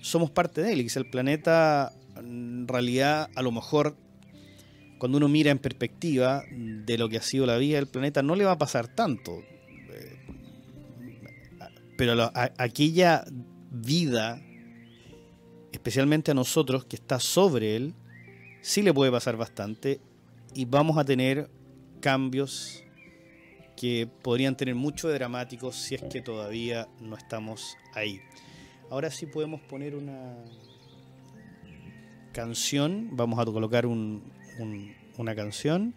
somos 0.00 0.30
parte 0.30 0.62
de 0.62 0.72
él 0.72 0.80
y 0.80 0.86
que 0.86 0.98
el 0.98 1.10
planeta 1.10 1.92
en 2.16 2.68
realidad 2.68 3.30
a 3.34 3.42
lo 3.42 3.50
mejor 3.50 3.96
cuando 5.00 5.16
uno 5.16 5.28
mira 5.28 5.50
en 5.50 5.58
perspectiva 5.58 6.44
de 6.50 6.98
lo 6.98 7.08
que 7.08 7.16
ha 7.16 7.22
sido 7.22 7.46
la 7.46 7.56
vida 7.56 7.76
del 7.76 7.88
planeta, 7.88 8.22
no 8.22 8.36
le 8.36 8.44
va 8.44 8.52
a 8.52 8.58
pasar 8.58 8.86
tanto. 8.86 9.42
Eh, 9.88 10.18
pero 11.96 12.30
aquella 12.34 13.24
vida, 13.70 14.42
especialmente 15.72 16.32
a 16.32 16.34
nosotros 16.34 16.84
que 16.84 16.96
está 16.96 17.18
sobre 17.18 17.76
él, 17.76 17.94
sí 18.60 18.82
le 18.82 18.92
puede 18.92 19.10
pasar 19.10 19.38
bastante 19.38 20.02
y 20.54 20.66
vamos 20.66 20.98
a 20.98 21.04
tener 21.04 21.50
cambios 22.00 22.84
que 23.78 24.06
podrían 24.20 24.54
tener 24.54 24.74
mucho 24.74 25.08
de 25.08 25.14
dramáticos 25.14 25.76
si 25.76 25.94
es 25.94 26.02
que 26.02 26.20
todavía 26.20 26.88
no 27.00 27.16
estamos 27.16 27.74
ahí. 27.94 28.20
Ahora 28.90 29.10
sí 29.10 29.24
podemos 29.24 29.62
poner 29.62 29.94
una 29.94 30.36
canción, 32.34 33.08
vamos 33.12 33.38
a 33.38 33.46
colocar 33.46 33.86
un, 33.86 34.30
una 35.16 35.34
canción 35.34 35.94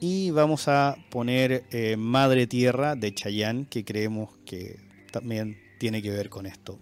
y 0.00 0.30
vamos 0.30 0.68
a 0.68 0.96
poner 1.10 1.64
eh, 1.70 1.96
Madre 1.96 2.46
Tierra 2.46 2.96
de 2.96 3.14
Chayanne, 3.14 3.66
que 3.68 3.84
creemos 3.84 4.30
que 4.44 4.78
también 5.10 5.58
tiene 5.78 6.02
que 6.02 6.10
ver 6.10 6.28
con 6.28 6.46
esto. 6.46 6.78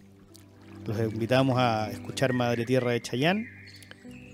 Los 0.86 0.98
invitamos 0.98 1.58
a 1.58 1.90
escuchar 1.90 2.32
Madre 2.32 2.64
Tierra 2.64 2.92
de 2.92 3.00
Chayanne 3.00 3.48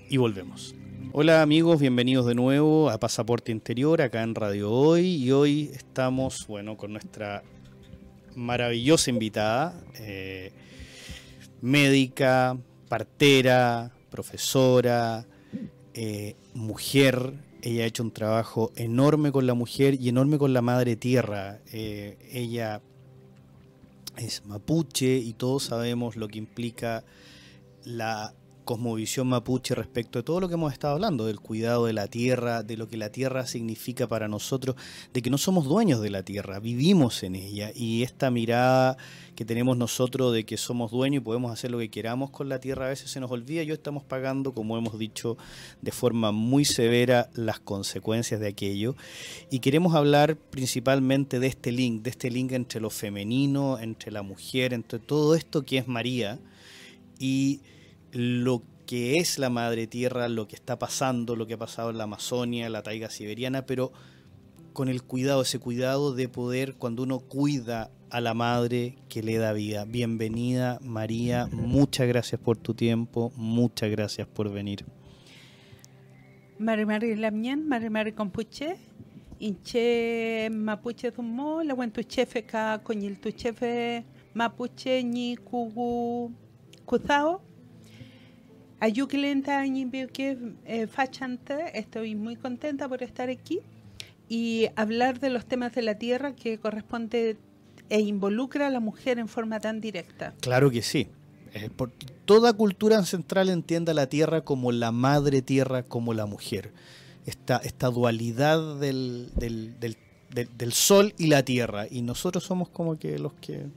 y 0.09 0.17
volvemos. 0.17 0.75
Hola 1.13 1.41
amigos, 1.41 1.79
bienvenidos 1.79 2.25
de 2.25 2.35
nuevo 2.35 2.89
a 2.89 2.97
Pasaporte 2.97 3.51
Interior 3.51 4.01
acá 4.01 4.23
en 4.23 4.33
Radio 4.33 4.71
Hoy 4.71 5.23
y 5.23 5.31
hoy 5.31 5.71
estamos, 5.73 6.47
bueno, 6.47 6.77
con 6.77 6.93
nuestra 6.93 7.43
maravillosa 8.35 9.09
invitada, 9.09 9.73
eh, 9.95 10.51
médica, 11.61 12.57
partera, 12.87 13.91
profesora, 14.09 15.25
eh, 15.93 16.35
mujer. 16.53 17.33
Ella 17.61 17.83
ha 17.83 17.87
hecho 17.87 18.03
un 18.03 18.11
trabajo 18.11 18.71
enorme 18.75 19.31
con 19.31 19.45
la 19.45 19.53
mujer 19.53 19.99
y 19.99 20.09
enorme 20.09 20.37
con 20.37 20.53
la 20.53 20.61
madre 20.61 20.95
tierra. 20.95 21.59
Eh, 21.71 22.17
ella 22.31 22.81
es 24.17 24.45
mapuche 24.45 25.17
y 25.17 25.33
todos 25.33 25.63
sabemos 25.63 26.15
lo 26.15 26.27
que 26.27 26.39
implica 26.39 27.03
la 27.83 28.33
cosmovisión 28.71 29.27
mapuche 29.27 29.75
respecto 29.75 30.19
de 30.19 30.23
todo 30.23 30.39
lo 30.39 30.47
que 30.47 30.53
hemos 30.53 30.71
estado 30.71 30.93
hablando, 30.93 31.25
del 31.25 31.41
cuidado 31.41 31.87
de 31.87 31.91
la 31.91 32.07
tierra, 32.07 32.63
de 32.63 32.77
lo 32.77 32.87
que 32.87 32.95
la 32.95 33.09
tierra 33.09 33.45
significa 33.45 34.07
para 34.07 34.29
nosotros, 34.29 34.77
de 35.13 35.21
que 35.21 35.29
no 35.29 35.37
somos 35.37 35.65
dueños 35.65 35.99
de 35.99 36.09
la 36.09 36.23
tierra, 36.23 36.61
vivimos 36.61 37.21
en 37.23 37.35
ella. 37.35 37.73
Y 37.75 38.03
esta 38.03 38.31
mirada 38.31 38.95
que 39.35 39.43
tenemos 39.43 39.75
nosotros 39.75 40.31
de 40.33 40.45
que 40.45 40.55
somos 40.55 40.89
dueños 40.89 41.21
y 41.21 41.25
podemos 41.25 41.51
hacer 41.51 41.69
lo 41.69 41.79
que 41.79 41.89
queramos 41.89 42.29
con 42.29 42.47
la 42.47 42.59
tierra 42.59 42.85
a 42.85 42.89
veces 42.89 43.11
se 43.11 43.19
nos 43.19 43.29
olvida. 43.29 43.61
Y 43.61 43.71
estamos 43.71 44.05
pagando, 44.05 44.53
como 44.53 44.77
hemos 44.77 44.97
dicho, 44.97 45.35
de 45.81 45.91
forma 45.91 46.31
muy 46.31 46.63
severa 46.63 47.29
las 47.33 47.59
consecuencias 47.59 48.39
de 48.39 48.47
aquello. 48.47 48.95
Y 49.49 49.59
queremos 49.59 49.95
hablar 49.95 50.37
principalmente 50.37 51.41
de 51.41 51.47
este 51.47 51.73
link, 51.73 52.03
de 52.03 52.11
este 52.11 52.31
link 52.31 52.53
entre 52.53 52.79
lo 52.79 52.89
femenino, 52.89 53.79
entre 53.79 54.13
la 54.13 54.21
mujer, 54.21 54.71
entre 54.71 54.99
todo 54.99 55.35
esto 55.35 55.65
que 55.65 55.77
es 55.77 55.89
María. 55.89 56.39
Y 57.19 57.59
lo 58.11 58.63
que 58.85 59.17
es 59.17 59.39
la 59.39 59.49
madre 59.49 59.87
tierra, 59.87 60.27
lo 60.27 60.47
que 60.47 60.55
está 60.55 60.77
pasando, 60.77 61.35
lo 61.35 61.47
que 61.47 61.53
ha 61.53 61.57
pasado 61.57 61.91
en 61.91 61.97
la 61.97 62.03
Amazonia, 62.05 62.69
la 62.69 62.83
taiga 62.83 63.09
siberiana, 63.09 63.65
pero 63.65 63.91
con 64.73 64.89
el 64.89 65.03
cuidado, 65.03 65.41
ese 65.41 65.59
cuidado 65.59 66.13
de 66.13 66.29
poder, 66.29 66.75
cuando 66.75 67.03
uno 67.03 67.19
cuida 67.19 67.89
a 68.09 68.19
la 68.19 68.33
madre 68.33 68.97
que 69.07 69.23
le 69.23 69.37
da 69.37 69.53
vida. 69.53 69.85
Bienvenida 69.85 70.79
María, 70.81 71.47
muchas 71.51 72.07
gracias 72.07 72.39
por 72.41 72.57
tu 72.57 72.73
tiempo, 72.73 73.31
muchas 73.35 73.89
gracias 73.89 74.27
por 74.27 74.51
venir. 74.51 74.85
Mari 76.59 76.85
Mari 76.85 77.15
Lamien, 77.15 77.67
Mari 77.67 77.89
Mari 77.89 78.11
Compuche, 78.11 78.75
Inche 79.39 80.49
Mapuche 80.51 81.11
Dumo, 81.11 81.63
la 81.63 81.75
chefe 82.07 82.43
ka 82.43 82.81
coñil 82.83 83.19
tu 83.19 83.31
chefe 83.31 84.03
Mapuche 84.33 85.03
ni 85.03 85.37
Kugu 85.37 86.31
Kuzao. 86.85 87.50
Que 90.11 90.37
eh, 90.65 90.87
Fachante, 90.87 91.77
estoy 91.77 92.15
muy 92.15 92.35
contenta 92.35 92.89
por 92.89 93.03
estar 93.03 93.29
aquí 93.29 93.59
y 94.27 94.69
hablar 94.75 95.19
de 95.19 95.29
los 95.29 95.45
temas 95.45 95.75
de 95.75 95.83
la 95.83 95.95
tierra 95.95 96.33
que 96.33 96.57
corresponde 96.57 97.37
e 97.89 97.99
involucra 97.99 98.67
a 98.67 98.69
la 98.71 98.79
mujer 98.79 99.19
en 99.19 99.27
forma 99.27 99.59
tan 99.59 99.81
directa. 99.81 100.33
Claro 100.41 100.71
que 100.71 100.81
sí. 100.81 101.07
Eh, 101.53 101.69
toda 102.25 102.53
cultura 102.53 102.97
ancestral 102.97 103.49
entiende 103.49 103.91
a 103.91 103.93
la 103.93 104.07
tierra 104.07 104.41
como 104.41 104.71
la 104.71 104.91
madre 104.91 105.43
tierra, 105.43 105.83
como 105.83 106.15
la 106.15 106.25
mujer. 106.25 106.71
Esta, 107.27 107.57
esta 107.57 107.87
dualidad 107.89 108.79
del, 108.79 109.29
del, 109.35 109.75
del 110.31 110.73
sol 110.73 111.13
y 111.19 111.27
la 111.27 111.43
tierra. 111.43 111.85
Y 111.87 112.01
nosotros 112.01 112.43
somos 112.43 112.69
como 112.69 112.97
que 112.97 113.19
los 113.19 113.33
que 113.33 113.67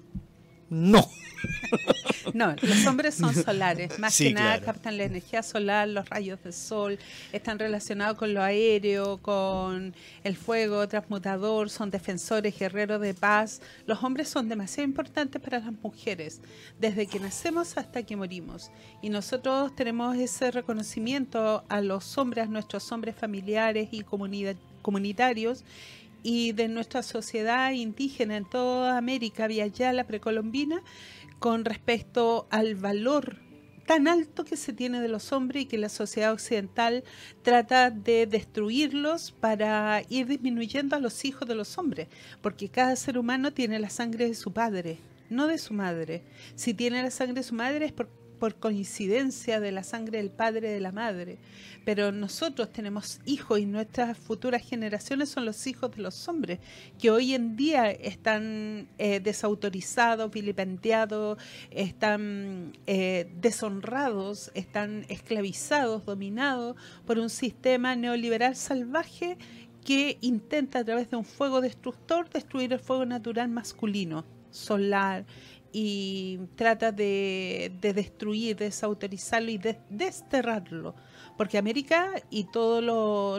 no. 0.71 1.09
No, 2.33 2.55
los 2.63 2.87
hombres 2.87 3.15
son 3.15 3.35
solares, 3.35 3.99
más 3.99 4.17
que 4.17 4.33
nada 4.33 4.61
captan 4.61 4.97
la 4.97 5.05
energía 5.05 5.43
solar, 5.43 5.87
los 5.89 6.09
rayos 6.09 6.43
del 6.43 6.53
sol, 6.53 6.99
están 7.33 7.59
relacionados 7.59 8.17
con 8.17 8.33
lo 8.33 8.43
aéreo, 8.43 9.19
con 9.19 9.95
el 10.25 10.37
fuego 10.37 10.89
transmutador, 10.89 11.71
son 11.71 11.91
defensores, 11.91 12.59
guerreros 12.59 13.01
de 13.01 13.15
paz. 13.15 13.61
Los 13.87 14.03
hombres 14.03 14.29
son 14.29 14.49
demasiado 14.49 14.89
importantes 14.89 15.41
para 15.41 15.61
las 15.61 15.73
mujeres, 15.83 16.41
desde 16.81 17.07
que 17.07 17.21
nacemos 17.21 17.77
hasta 17.77 18.03
que 18.03 18.17
morimos. 18.17 18.71
Y 19.03 19.11
nosotros 19.11 19.75
tenemos 19.77 20.17
ese 20.17 20.51
reconocimiento 20.51 21.65
a 21.69 21.81
los 21.81 22.17
hombres, 22.19 22.47
a 22.47 22.51
nuestros 22.51 22.91
hombres 22.91 23.15
familiares 23.15 23.89
y 23.93 24.03
comunitarios, 24.83 25.65
y 26.25 26.53
de 26.53 26.67
nuestra 26.67 27.05
sociedad 27.05 27.71
indígena 27.71 28.37
en 28.37 28.49
toda 28.49 28.99
América, 28.99 29.47
vía 29.47 29.69
ya 29.69 29.93
la 29.93 30.09
precolombina, 30.09 30.83
con 31.39 31.65
respecto 31.65 32.49
al 32.51 32.75
valor 32.75 33.37
tan 33.85 34.09
alto 34.09 34.47
que 34.47 34.57
se 34.57 34.73
tiene 34.73 35.03
de 35.03 35.09
los 35.09 35.33
hombres 35.33 35.63
y 35.63 35.67
que 35.67 35.77
la 35.77 35.91
sociedad 35.91 36.33
occidental 36.33 37.05
trata 37.43 37.91
de 37.91 38.27
destruirlos 38.27 39.33
para 39.33 40.03
ir 40.09 40.27
disminuyendo 40.27 40.97
a 40.97 41.01
los 41.01 41.25
hijos 41.27 41.47
de 41.47 41.55
los 41.55 41.77
hombres, 41.77 42.09
porque 42.41 42.71
cada 42.71 42.97
ser 42.97 43.19
humano 43.19 43.53
tiene 43.53 43.79
la 43.79 43.91
sangre 43.91 44.27
de 44.27 44.35
su 44.35 44.53
padre, 44.53 44.99
no 45.29 45.47
de 45.47 45.59
su 45.59 45.75
madre. 45.75 46.25
Si 46.55 46.73
tiene 46.73 47.03
la 47.03 47.11
sangre 47.11 47.35
de 47.35 47.43
su 47.43 47.55
madre 47.55 47.85
es 47.85 47.93
por, 47.93 48.09
por 48.45 48.57
coincidencia 48.57 49.59
de 49.59 49.73
la 49.73 49.83
sangre 49.83 50.19
del 50.19 50.29
padre 50.29 50.69
de 50.69 50.79
la 50.79 50.93
madre. 50.93 51.39
Pero 51.87 52.13
nosotros 52.13 52.71
tenemos 52.71 53.19
hijos 53.25 53.59
y 53.59 53.65
nuestras 53.65 54.19
futuras 54.19 54.61
generaciones 54.61 55.31
son 55.31 55.47
los 55.47 55.67
hijos 55.67 55.91
de 55.97 56.03
los 56.03 56.29
hombres, 56.29 56.59
que 56.99 57.11
hoy 57.11 57.33
en 57.33 57.57
día 57.57 57.91
están 57.91 58.87
eh, 58.99 59.21
desautorizados, 59.21 60.31
vilipendiados, 60.31 61.39
están 61.71 62.75
eh, 62.87 63.33
deshonrados, 63.41 64.51
están 64.53 65.07
esclavizados, 65.09 66.05
dominados 66.05 66.77
por 67.07 67.19
un 67.19 67.31
sistema 67.31 67.97
neoliberal 67.97 68.57
salvaje 68.57 69.39
que 69.87 70.19
intenta 70.21 70.81
a 70.81 70.85
través 70.85 71.09
de 71.09 71.17
un 71.17 71.25
fuego 71.25 71.63
destructor 71.63 72.29
destruir 72.29 72.75
el 72.75 72.79
fuego 72.79 73.07
natural 73.07 73.49
masculino, 73.49 74.27
solar, 74.51 75.25
y 75.77 76.39
trata 76.55 76.93
de, 76.93 77.73
destruir, 77.83 78.55
desautorizarlo 78.57 79.51
y 79.51 79.61
desterrarlo. 79.91 80.95
Porque 81.37 81.59
América 81.59 82.13
y 82.31 82.45
todos 82.45 82.81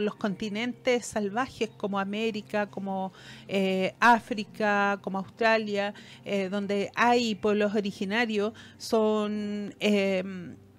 los 0.01 0.15
continentes 0.17 1.05
salvajes 1.05 1.69
como 1.69 1.97
América, 1.97 2.69
como 2.69 3.13
eh, 3.47 3.95
África, 4.01 4.99
como 5.01 5.19
Australia, 5.19 5.93
eh, 6.25 6.49
donde 6.49 6.91
hay 6.93 7.35
pueblos 7.35 7.73
originarios, 7.73 8.51
son 8.77 9.73
eh, 9.79 10.21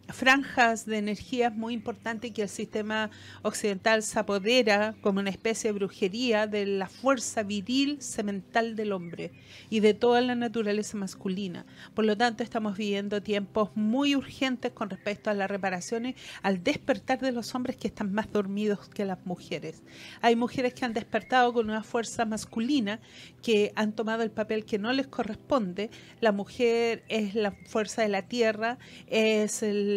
franjas 0.09 0.87
de 0.87 0.99
energías 0.99 1.55
muy 1.55 1.75
importantes 1.75 2.33
que 2.33 2.43
el 2.43 2.49
sistema 2.49 3.11
occidental 3.43 4.03
se 4.03 4.19
apodera 4.19 4.95
como 5.01 5.21
una 5.21 5.31
especie 5.31 5.69
de 5.69 5.79
brujería 5.79 6.47
de 6.47 6.67
la 6.67 6.89
fuerza 6.89 7.43
viril 7.43 8.01
semental 8.01 8.77
del 8.77 8.93
hombre 8.93 9.33
y 9.71 9.81
de 9.81 9.95
toda 9.95 10.21
la 10.21 10.35
naturaleza 10.35 10.97
masculina. 10.97 11.67
Por 11.95 12.05
lo 12.05 12.17
tanto, 12.17 12.43
estamos 12.43 12.77
viviendo 12.77 13.23
tiempos 13.23 13.71
muy 13.75 14.15
urgentes 14.15 14.73
con 14.73 14.91
respecto 14.91 15.31
a 15.31 15.35
las 15.35 15.51
reparaciones, 15.51 16.15
al 16.43 16.63
despertar 16.63 17.21
de 17.21 17.33
los 17.33 17.55
hombres 17.55 17.77
que 17.77 17.89
están 17.89 18.13
más 18.13 18.31
dormidos 18.33 18.89
que 18.89 19.05
las 19.05 19.25
mujeres. 19.27 19.83
Hay 20.21 20.37
mujeres 20.37 20.75
que 20.75 20.85
han 20.85 20.93
despertado 20.93 21.53
con 21.53 21.69
una 21.69 21.83
fuerza 21.83 22.25
masculina 22.25 23.01
que 23.43 23.73
han 23.75 23.93
tomado 23.93 24.23
el 24.23 24.31
papel 24.31 24.65
que 24.65 24.79
no 24.79 24.93
les 24.93 25.07
corresponde. 25.07 25.91
La 26.21 26.33
mujer 26.33 27.05
es 27.09 27.35
la 27.35 27.53
fuerza 27.67 28.03
de 28.03 28.09
la 28.09 28.23
tierra, 28.23 28.79
es 29.09 29.63
el 29.63 29.96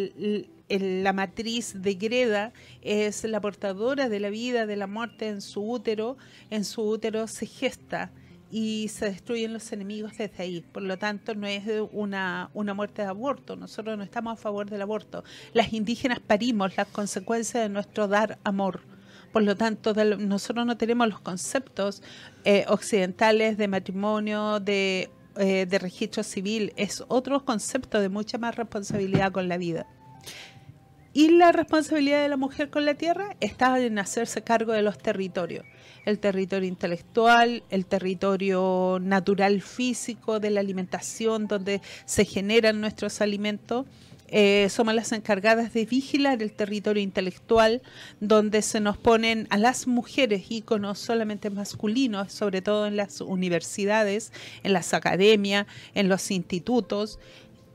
la 0.68 1.12
matriz 1.12 1.74
de 1.82 1.94
Greda 1.94 2.52
es 2.82 3.24
la 3.24 3.40
portadora 3.40 4.08
de 4.08 4.20
la 4.20 4.30
vida, 4.30 4.66
de 4.66 4.76
la 4.76 4.86
muerte 4.86 5.28
en 5.28 5.40
su 5.40 5.62
útero, 5.62 6.16
en 6.50 6.64
su 6.64 6.82
útero 6.82 7.26
se 7.26 7.46
gesta 7.46 8.12
y 8.50 8.88
se 8.88 9.06
destruyen 9.06 9.52
los 9.52 9.70
enemigos 9.72 10.18
desde 10.18 10.42
ahí. 10.42 10.60
Por 10.72 10.82
lo 10.82 10.98
tanto, 10.98 11.34
no 11.34 11.46
es 11.46 11.62
una, 11.92 12.50
una 12.54 12.74
muerte 12.74 13.02
de 13.02 13.08
aborto. 13.08 13.56
Nosotros 13.56 13.96
no 13.96 14.02
estamos 14.04 14.32
a 14.32 14.36
favor 14.36 14.68
del 14.68 14.82
aborto. 14.82 15.24
Las 15.52 15.72
indígenas 15.72 16.18
parimos 16.20 16.76
las 16.76 16.88
consecuencias 16.88 17.62
de 17.62 17.68
nuestro 17.68 18.08
dar 18.08 18.38
amor. 18.44 18.80
Por 19.32 19.42
lo 19.44 19.56
tanto, 19.56 19.94
nosotros 19.94 20.66
no 20.66 20.76
tenemos 20.76 21.08
los 21.08 21.20
conceptos 21.20 22.02
eh, 22.44 22.64
occidentales 22.66 23.56
de 23.56 23.68
matrimonio, 23.68 24.58
de 24.58 25.08
eh, 25.36 25.66
de 25.66 25.78
registro 25.78 26.22
civil 26.22 26.72
es 26.76 27.04
otro 27.08 27.44
concepto 27.44 28.00
de 28.00 28.08
mucha 28.08 28.38
más 28.38 28.56
responsabilidad 28.56 29.32
con 29.32 29.48
la 29.48 29.58
vida. 29.58 29.86
Y 31.12 31.28
la 31.30 31.50
responsabilidad 31.50 32.22
de 32.22 32.28
la 32.28 32.36
mujer 32.36 32.70
con 32.70 32.84
la 32.84 32.94
tierra 32.94 33.36
está 33.40 33.80
en 33.80 33.98
hacerse 33.98 34.42
cargo 34.42 34.72
de 34.72 34.82
los 34.82 34.96
territorios. 34.96 35.64
El 36.04 36.20
territorio 36.20 36.68
intelectual, 36.68 37.64
el 37.68 37.86
territorio 37.86 38.98
natural 39.00 39.60
físico, 39.60 40.38
de 40.38 40.50
la 40.50 40.60
alimentación, 40.60 41.48
donde 41.48 41.80
se 42.04 42.24
generan 42.24 42.80
nuestros 42.80 43.20
alimentos, 43.20 43.86
eh, 44.30 44.68
somos 44.70 44.94
las 44.94 45.12
encargadas 45.12 45.72
de 45.72 45.84
vigilar 45.84 46.42
el 46.42 46.52
territorio 46.52 47.02
intelectual, 47.02 47.82
donde 48.20 48.62
se 48.62 48.80
nos 48.80 48.96
ponen 48.96 49.46
a 49.50 49.58
las 49.58 49.86
mujeres 49.86 50.50
íconos 50.50 50.98
solamente 50.98 51.50
masculinos, 51.50 52.32
sobre 52.32 52.62
todo 52.62 52.86
en 52.86 52.96
las 52.96 53.20
universidades, 53.20 54.32
en 54.62 54.72
las 54.72 54.94
academias, 54.94 55.66
en 55.94 56.08
los 56.08 56.30
institutos, 56.30 57.18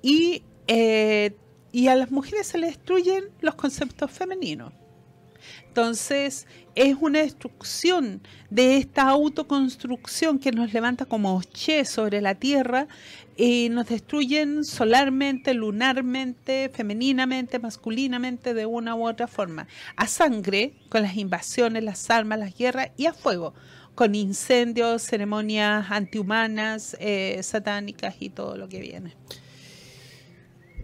y, 0.02 0.44
eh, 0.68 1.36
y 1.72 1.88
a 1.88 1.96
las 1.96 2.12
mujeres 2.12 2.48
se 2.48 2.58
les 2.58 2.76
destruyen 2.76 3.26
los 3.42 3.56
conceptos 3.56 4.12
femeninos. 4.12 4.72
Entonces, 5.76 6.48
es 6.74 6.96
una 7.02 7.20
destrucción 7.20 8.22
de 8.50 8.78
esta 8.78 9.10
autoconstrucción 9.10 10.40
que 10.40 10.54
nos 10.54 10.72
levanta 10.72 11.04
como 11.04 11.44
che 11.44 11.84
sobre 11.84 12.22
la 12.22 12.36
Tierra 12.36 12.88
y 13.36 13.68
nos 13.70 13.90
destruyen 13.90 14.64
solarmente, 14.64 15.54
lunarmente, 15.54 16.72
femeninamente, 16.74 17.60
masculinamente, 17.60 18.54
de 18.54 18.66
una 18.66 18.96
u 18.96 19.06
otra 19.06 19.28
forma. 19.28 19.68
A 19.98 20.08
sangre, 20.08 20.76
con 20.88 21.02
las 21.02 21.18
invasiones, 21.18 21.84
las 21.84 22.10
armas, 22.10 22.40
las 22.40 22.58
guerras, 22.58 22.92
y 22.96 23.08
a 23.08 23.14
fuego, 23.14 23.54
con 23.96 24.16
incendios, 24.16 25.02
ceremonias 25.02 25.92
antihumanas, 25.92 26.96
eh, 27.02 27.42
satánicas 27.44 28.16
y 28.22 28.30
todo 28.30 28.56
lo 28.56 28.70
que 28.70 28.80
viene. 28.80 29.14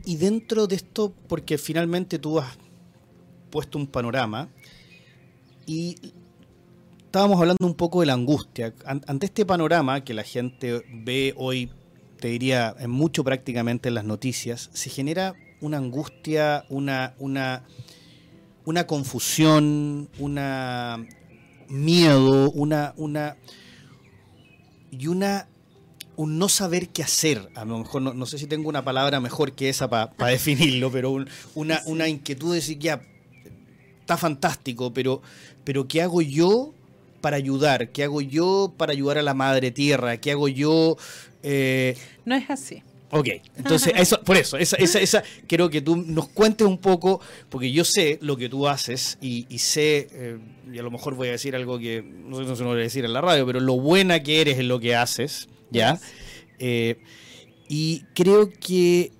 Y 0.03 0.17
dentro 0.17 0.67
de 0.67 0.75
esto, 0.75 1.13
porque 1.29 1.57
finalmente 1.57 2.19
tú 2.19 2.39
has 2.39 2.57
puesto 3.51 3.77
un 3.77 3.87
panorama 3.87 4.49
y 5.65 5.95
estábamos 7.05 7.39
hablando 7.39 7.65
un 7.65 7.75
poco 7.75 7.99
de 7.99 8.05
la 8.05 8.13
angustia. 8.13 8.73
Ante 8.85 9.25
este 9.25 9.45
panorama 9.45 10.03
que 10.03 10.13
la 10.13 10.23
gente 10.23 10.83
ve 10.91 11.33
hoy, 11.37 11.69
te 12.19 12.29
diría, 12.29 12.75
en 12.79 12.89
mucho 12.89 13.23
prácticamente 13.23 13.89
en 13.89 13.95
las 13.95 14.05
noticias, 14.05 14.69
se 14.73 14.89
genera 14.89 15.35
una 15.59 15.77
angustia, 15.77 16.65
una, 16.69 17.13
una, 17.19 17.63
una 18.65 18.87
confusión, 18.87 20.09
una 20.19 21.05
miedo, 21.67 22.51
una, 22.51 22.93
una 22.97 23.37
y 24.91 25.07
una 25.07 25.47
un 26.15 26.37
no 26.37 26.49
saber 26.49 26.89
qué 26.89 27.03
hacer. 27.03 27.49
A 27.55 27.65
lo 27.65 27.79
mejor 27.79 28.01
no, 28.01 28.25
sé 28.25 28.37
si 28.37 28.45
tengo 28.45 28.69
una 28.69 28.83
palabra 28.83 29.19
mejor 29.19 29.53
que 29.53 29.69
esa 29.69 29.89
para 29.89 30.31
definirlo, 30.31 30.91
pero 30.91 31.25
una, 31.55 31.81
una 31.85 32.07
inquietud 32.07 32.49
de 32.49 32.55
decir, 32.55 32.77
ya, 32.79 33.01
está 33.99 34.17
fantástico, 34.17 34.93
pero, 34.93 35.21
pero 35.63 35.87
¿qué 35.87 36.01
hago 36.01 36.21
yo 36.21 36.73
para 37.21 37.37
ayudar? 37.37 37.89
¿Qué 37.89 38.03
hago 38.03 38.21
yo 38.21 38.73
para 38.77 38.91
ayudar 38.91 39.17
a 39.17 39.21
la 39.21 39.33
madre 39.33 39.71
tierra? 39.71 40.17
¿Qué 40.17 40.31
hago 40.31 40.47
yo? 40.47 40.97
Eh? 41.43 41.95
No 42.25 42.35
es 42.35 42.49
así. 42.49 42.83
Ok, 43.13 43.27
entonces, 43.57 43.91
eso, 43.97 44.21
por 44.21 44.37
eso, 44.37 44.57
esa, 44.57 44.77
esa, 44.77 44.99
esa, 44.99 45.23
quiero 45.45 45.69
que 45.69 45.81
tú 45.81 45.97
nos 45.97 46.29
cuentes 46.29 46.65
un 46.65 46.77
poco, 46.77 47.19
porque 47.49 47.69
yo 47.69 47.83
sé 47.83 48.17
lo 48.21 48.37
que 48.37 48.47
tú 48.47 48.69
haces 48.69 49.17
y, 49.21 49.45
sé, 49.57 50.07
eh, 50.13 50.39
y 50.71 50.79
a 50.79 50.81
lo 50.81 50.91
mejor 50.91 51.15
voy 51.15 51.27
a 51.27 51.31
decir 51.31 51.53
algo 51.53 51.77
que 51.77 52.01
no 52.01 52.37
sé 52.37 52.55
si 52.55 52.63
no 52.63 52.69
voy 52.69 52.79
a 52.79 52.83
decir 52.83 53.03
en 53.03 53.11
la 53.11 53.19
radio, 53.19 53.45
pero 53.45 53.59
lo 53.59 53.73
buena 53.73 54.23
que 54.23 54.39
eres 54.39 54.59
en 54.59 54.69
lo 54.69 54.79
que 54.79 54.95
haces, 54.95 55.49
¿ya? 55.71 55.99
Eh, 56.57 56.99
y 57.67 58.03
creo 58.13 58.49
que 58.49 59.11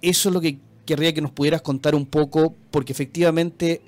eso 0.00 0.28
es 0.28 0.32
lo 0.32 0.40
que 0.40 0.58
querría 0.86 1.12
que 1.12 1.20
nos 1.20 1.32
pudieras 1.32 1.60
contar 1.60 1.96
un 1.96 2.06
poco, 2.06 2.54
porque 2.70 2.92
efectivamente 2.92 3.80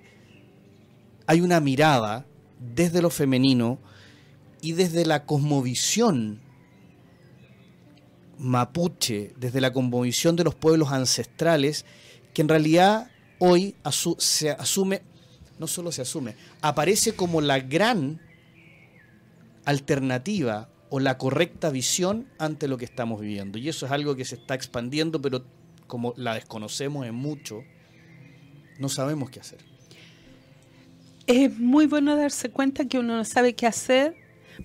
hay 1.26 1.40
una 1.40 1.60
mirada 1.60 2.26
desde 2.58 3.02
lo 3.02 3.10
femenino 3.10 3.78
y 4.60 4.72
desde 4.72 5.04
la 5.04 5.24
cosmovisión 5.24 6.40
mapuche, 8.38 9.34
desde 9.36 9.60
la 9.60 9.72
cosmovisión 9.72 10.36
de 10.36 10.44
los 10.44 10.54
pueblos 10.54 10.90
ancestrales, 10.92 11.84
que 12.32 12.42
en 12.42 12.48
realidad 12.48 13.10
hoy 13.38 13.74
se 14.18 14.50
asume, 14.50 15.02
no 15.58 15.66
solo 15.66 15.92
se 15.92 16.02
asume, 16.02 16.36
aparece 16.60 17.14
como 17.14 17.40
la 17.40 17.60
gran 17.60 18.20
alternativa 19.64 20.68
o 20.90 21.00
la 21.00 21.18
correcta 21.18 21.70
visión 21.70 22.28
ante 22.38 22.68
lo 22.68 22.78
que 22.78 22.84
estamos 22.84 23.20
viviendo. 23.20 23.58
Y 23.58 23.68
eso 23.68 23.86
es 23.86 23.92
algo 23.92 24.14
que 24.14 24.24
se 24.24 24.36
está 24.36 24.54
expandiendo, 24.54 25.20
pero 25.20 25.44
como 25.86 26.14
la 26.16 26.34
desconocemos 26.34 27.06
en 27.06 27.14
mucho, 27.14 27.62
no 28.78 28.88
sabemos 28.88 29.30
qué 29.30 29.40
hacer 29.40 29.71
es 31.26 31.58
muy 31.58 31.86
bueno 31.86 32.16
darse 32.16 32.50
cuenta 32.50 32.86
que 32.86 32.98
uno 32.98 33.16
no 33.16 33.24
sabe 33.24 33.54
qué 33.54 33.66
hacer, 33.66 34.16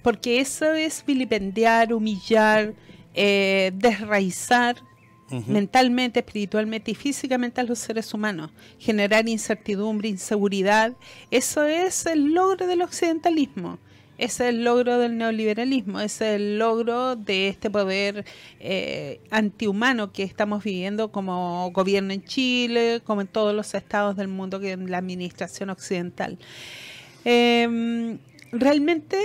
porque 0.01 0.39
eso 0.39 0.73
es 0.73 1.03
vilipendiar, 1.05 1.93
humillar, 1.93 2.73
eh, 3.13 3.71
desraizar 3.75 4.75
mentalmente, 5.45 6.19
espiritualmente 6.19 6.91
y 6.91 6.95
físicamente 6.95 7.59
a 7.59 7.63
los 7.65 7.79
seres 7.79 8.13
humanos, 8.13 8.51
generar 8.79 9.27
incertidumbre, 9.27 10.07
inseguridad. 10.07 10.95
Eso 11.31 11.65
es 11.65 12.05
el 12.05 12.33
logro 12.33 12.65
del 12.65 12.81
occidentalismo. 12.81 13.77
Ese 14.17 14.45
es 14.45 14.49
el 14.49 14.63
logro 14.63 14.97
del 14.97 15.17
neoliberalismo, 15.17 15.99
ese 15.99 16.29
es 16.29 16.41
el 16.41 16.57
logro 16.57 17.15
de 17.15 17.49
este 17.49 17.69
poder 17.69 18.25
eh, 18.59 19.19
antihumano 19.29 20.11
que 20.11 20.23
estamos 20.23 20.63
viviendo 20.63 21.11
como 21.11 21.69
gobierno 21.71 22.13
en 22.13 22.23
Chile, 22.23 23.01
como 23.03 23.21
en 23.21 23.27
todos 23.27 23.53
los 23.53 23.73
estados 23.75 24.15
del 24.15 24.27
mundo 24.27 24.59
que 24.59 24.71
en 24.71 24.89
la 24.89 24.97
administración 24.97 25.69
occidental. 25.69 26.39
Em, 27.25 28.17
realmente 28.51 29.17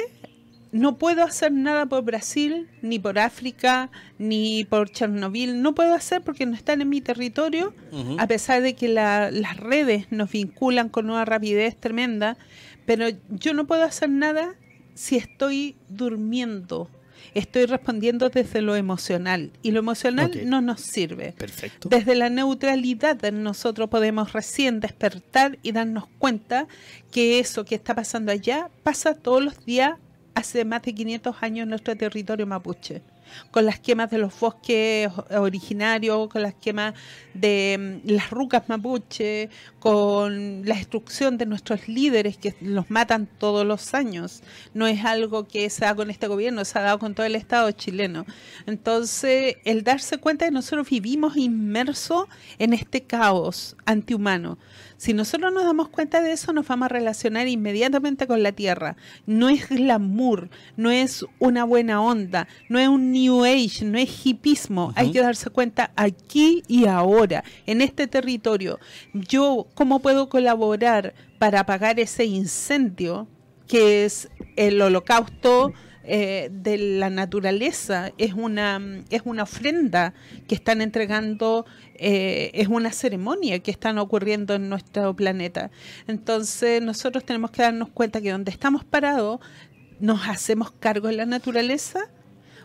no 0.72 0.96
puedo 0.96 1.22
hacer 1.22 1.52
nada 1.52 1.86
por 1.86 2.02
Brasil, 2.02 2.68
ni 2.80 2.98
por 2.98 3.18
África, 3.18 3.90
ni 4.18 4.64
por 4.64 4.90
Chernobyl. 4.90 5.60
No 5.60 5.74
puedo 5.74 5.94
hacer 5.94 6.22
porque 6.22 6.46
no 6.46 6.54
están 6.54 6.80
en 6.80 6.88
mi 6.88 7.02
territorio, 7.02 7.74
a 8.18 8.26
pesar 8.26 8.62
de 8.62 8.74
que 8.74 8.88
las 8.88 9.56
redes 9.58 10.06
nos 10.10 10.32
vinculan 10.32 10.88
con 10.88 11.10
una 11.10 11.26
rapidez 11.26 11.76
tremenda. 11.76 12.38
Pero 12.86 13.06
yo 13.28 13.52
no 13.54 13.66
puedo 13.66 13.84
hacer 13.84 14.08
nada 14.08 14.54
si 14.94 15.16
estoy 15.16 15.76
durmiendo, 15.88 16.88
estoy 17.34 17.66
respondiendo 17.66 18.28
desde 18.28 18.62
lo 18.62 18.76
emocional 18.76 19.52
y 19.62 19.70
lo 19.70 19.78
emocional 19.78 20.30
no 20.46 20.60
nos 20.60 20.80
sirve. 20.80 21.32
Perfecto. 21.32 21.88
Desde 21.88 22.14
la 22.14 22.28
neutralidad 22.30 23.20
nosotros 23.32 23.88
podemos 23.88 24.32
recién 24.32 24.80
despertar 24.80 25.58
y 25.62 25.72
darnos 25.72 26.04
cuenta 26.18 26.66
que 27.10 27.38
eso 27.38 27.64
que 27.64 27.74
está 27.74 27.94
pasando 27.94 28.32
allá 28.32 28.70
pasa 28.82 29.14
todos 29.14 29.42
los 29.42 29.64
días 29.64 29.98
hace 30.34 30.64
más 30.64 30.82
de 30.82 30.94
500 30.94 31.36
años 31.42 31.64
en 31.64 31.70
nuestro 31.70 31.96
territorio 31.96 32.46
mapuche 32.46 33.02
con 33.50 33.66
las 33.66 33.80
quemas 33.80 34.10
de 34.10 34.18
los 34.18 34.38
bosques 34.38 35.10
originarios, 35.30 36.28
con 36.28 36.42
las 36.42 36.54
quemas 36.54 36.94
de 37.34 38.00
mm, 38.04 38.10
las 38.10 38.30
rucas 38.30 38.68
mapuche, 38.68 39.50
con 39.78 40.66
la 40.66 40.76
destrucción 40.76 41.38
de 41.38 41.46
nuestros 41.46 41.88
líderes 41.88 42.36
que 42.36 42.54
los 42.60 42.90
matan 42.90 43.26
todos 43.38 43.66
los 43.66 43.94
años. 43.94 44.42
No 44.74 44.86
es 44.86 45.04
algo 45.04 45.44
que 45.44 45.68
se 45.70 45.84
da 45.84 45.94
con 45.94 46.10
este 46.10 46.26
gobierno, 46.26 46.64
se 46.64 46.78
ha 46.78 46.82
dado 46.82 46.98
con 46.98 47.14
todo 47.14 47.26
el 47.26 47.36
Estado 47.36 47.70
chileno. 47.72 48.24
Entonces, 48.66 49.56
el 49.64 49.84
darse 49.84 50.18
cuenta 50.18 50.44
de 50.44 50.50
que 50.50 50.54
nosotros 50.54 50.88
vivimos 50.88 51.36
inmersos 51.36 52.26
en 52.58 52.72
este 52.72 53.02
caos 53.02 53.76
antihumano. 53.84 54.58
Si 55.02 55.14
nosotros 55.14 55.52
nos 55.52 55.64
damos 55.64 55.88
cuenta 55.88 56.22
de 56.22 56.30
eso, 56.30 56.52
nos 56.52 56.68
vamos 56.68 56.86
a 56.86 56.88
relacionar 56.90 57.48
inmediatamente 57.48 58.28
con 58.28 58.44
la 58.44 58.52
Tierra. 58.52 58.96
No 59.26 59.48
es 59.48 59.68
glamour, 59.68 60.48
no 60.76 60.92
es 60.92 61.26
una 61.40 61.64
buena 61.64 62.00
onda, 62.00 62.46
no 62.68 62.78
es 62.78 62.86
un 62.86 63.10
New 63.10 63.44
Age, 63.44 63.84
no 63.84 63.98
es 63.98 64.24
hipismo. 64.24 64.92
Hay 64.94 65.10
que 65.10 65.20
darse 65.20 65.50
cuenta 65.50 65.90
aquí 65.96 66.62
y 66.68 66.86
ahora, 66.86 67.42
en 67.66 67.80
este 67.80 68.06
territorio. 68.06 68.78
Yo, 69.12 69.66
¿cómo 69.74 69.98
puedo 69.98 70.28
colaborar 70.28 71.14
para 71.40 71.58
apagar 71.58 71.98
ese 71.98 72.24
incendio 72.24 73.26
que 73.66 74.04
es 74.04 74.28
el 74.54 74.80
holocausto? 74.80 75.72
Eh, 76.04 76.48
de 76.50 76.78
la 76.78 77.10
naturaleza, 77.10 78.10
es 78.18 78.34
una, 78.34 78.80
es 79.10 79.22
una 79.24 79.44
ofrenda 79.44 80.14
que 80.48 80.56
están 80.56 80.82
entregando, 80.82 81.64
eh, 81.94 82.50
es 82.54 82.66
una 82.66 82.90
ceremonia 82.90 83.60
que 83.60 83.70
están 83.70 83.98
ocurriendo 83.98 84.54
en 84.54 84.68
nuestro 84.68 85.14
planeta. 85.14 85.70
Entonces 86.08 86.82
nosotros 86.82 87.24
tenemos 87.24 87.52
que 87.52 87.62
darnos 87.62 87.88
cuenta 87.90 88.20
que 88.20 88.32
donde 88.32 88.50
estamos 88.50 88.84
parados, 88.84 89.38
nos 90.00 90.28
hacemos 90.28 90.72
cargo 90.72 91.06
de 91.06 91.14
la 91.14 91.26
naturaleza, 91.26 92.00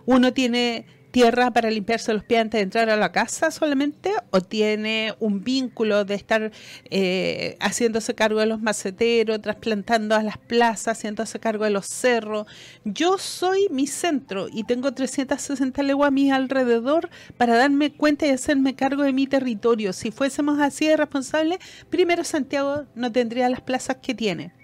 uno 0.07 0.33
tiene 0.33 0.87
tierra 1.17 1.49
para 1.49 1.71
limpiarse 1.71 2.13
los 2.13 2.23
pies 2.23 2.41
antes 2.41 2.59
de 2.59 2.63
entrar 2.63 2.91
a 2.91 2.95
la 2.95 3.11
casa 3.11 3.49
solamente 3.49 4.11
o 4.29 4.39
tiene 4.39 5.15
un 5.19 5.43
vínculo 5.43 6.05
de 6.05 6.13
estar 6.13 6.51
eh, 6.91 7.57
haciéndose 7.59 8.13
cargo 8.13 8.39
de 8.39 8.45
los 8.45 8.61
maceteros, 8.61 9.41
trasplantando 9.41 10.13
a 10.13 10.21
las 10.21 10.37
plazas, 10.37 10.99
haciéndose 10.99 11.39
cargo 11.39 11.63
de 11.63 11.71
los 11.71 11.87
cerros. 11.87 12.45
Yo 12.85 13.17
soy 13.17 13.67
mi 13.71 13.87
centro 13.87 14.45
y 14.47 14.63
tengo 14.65 14.93
360 14.93 15.81
leguas 15.81 16.09
a 16.09 16.11
mi 16.11 16.29
alrededor 16.29 17.09
para 17.35 17.55
darme 17.55 17.91
cuenta 17.91 18.27
y 18.27 18.29
hacerme 18.29 18.75
cargo 18.75 19.01
de 19.01 19.11
mi 19.11 19.25
territorio. 19.25 19.93
Si 19.93 20.11
fuésemos 20.11 20.59
así 20.59 20.85
de 20.85 20.97
responsables, 20.97 21.57
primero 21.89 22.23
Santiago 22.25 22.83
no 22.93 23.11
tendría 23.11 23.49
las 23.49 23.61
plazas 23.61 23.97
que 24.03 24.13
tiene 24.13 24.56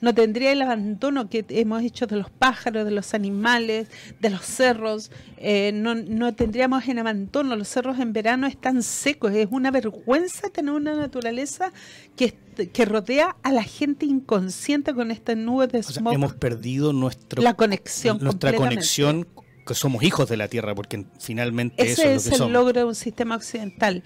no 0.00 0.14
tendría 0.14 0.52
el 0.52 0.62
abandono 0.62 1.28
que 1.28 1.44
hemos 1.48 1.82
hecho 1.82 2.06
de 2.06 2.16
los 2.16 2.30
pájaros, 2.30 2.84
de 2.84 2.90
los 2.90 3.14
animales, 3.14 3.88
de 4.20 4.30
los 4.30 4.42
cerros, 4.42 5.10
eh, 5.36 5.72
no, 5.74 5.94
no 5.94 6.34
tendríamos 6.34 6.86
en 6.88 6.98
abandono, 6.98 7.56
los 7.56 7.68
cerros 7.68 7.98
en 7.98 8.12
verano 8.12 8.46
están 8.46 8.82
secos, 8.82 9.32
es 9.32 9.48
una 9.50 9.70
vergüenza 9.70 10.50
tener 10.50 10.74
una 10.74 10.94
naturaleza 10.94 11.72
que, 12.16 12.34
que 12.72 12.84
rodea 12.84 13.36
a 13.42 13.52
la 13.52 13.62
gente 13.62 14.06
inconsciente 14.06 14.94
con 14.94 15.10
estas 15.10 15.36
nubes 15.36 15.70
de 15.70 15.82
smog. 15.82 16.14
hemos 16.14 16.34
perdido 16.34 16.92
nuestro, 16.92 17.42
la 17.42 17.54
conexión 17.54 18.18
nuestra 18.20 18.54
conexión 18.54 19.26
que 19.66 19.74
somos 19.74 20.02
hijos 20.02 20.28
de 20.28 20.36
la 20.36 20.48
tierra, 20.48 20.74
porque 20.74 21.04
finalmente 21.18 21.82
Ese 21.82 21.92
eso 21.92 22.02
es, 22.02 22.26
lo 22.26 22.36
que 22.36 22.44
el 22.44 22.52
logro 22.52 22.80
de 22.80 22.84
un 22.84 22.94
sistema 22.94 23.36
occidental. 23.36 24.02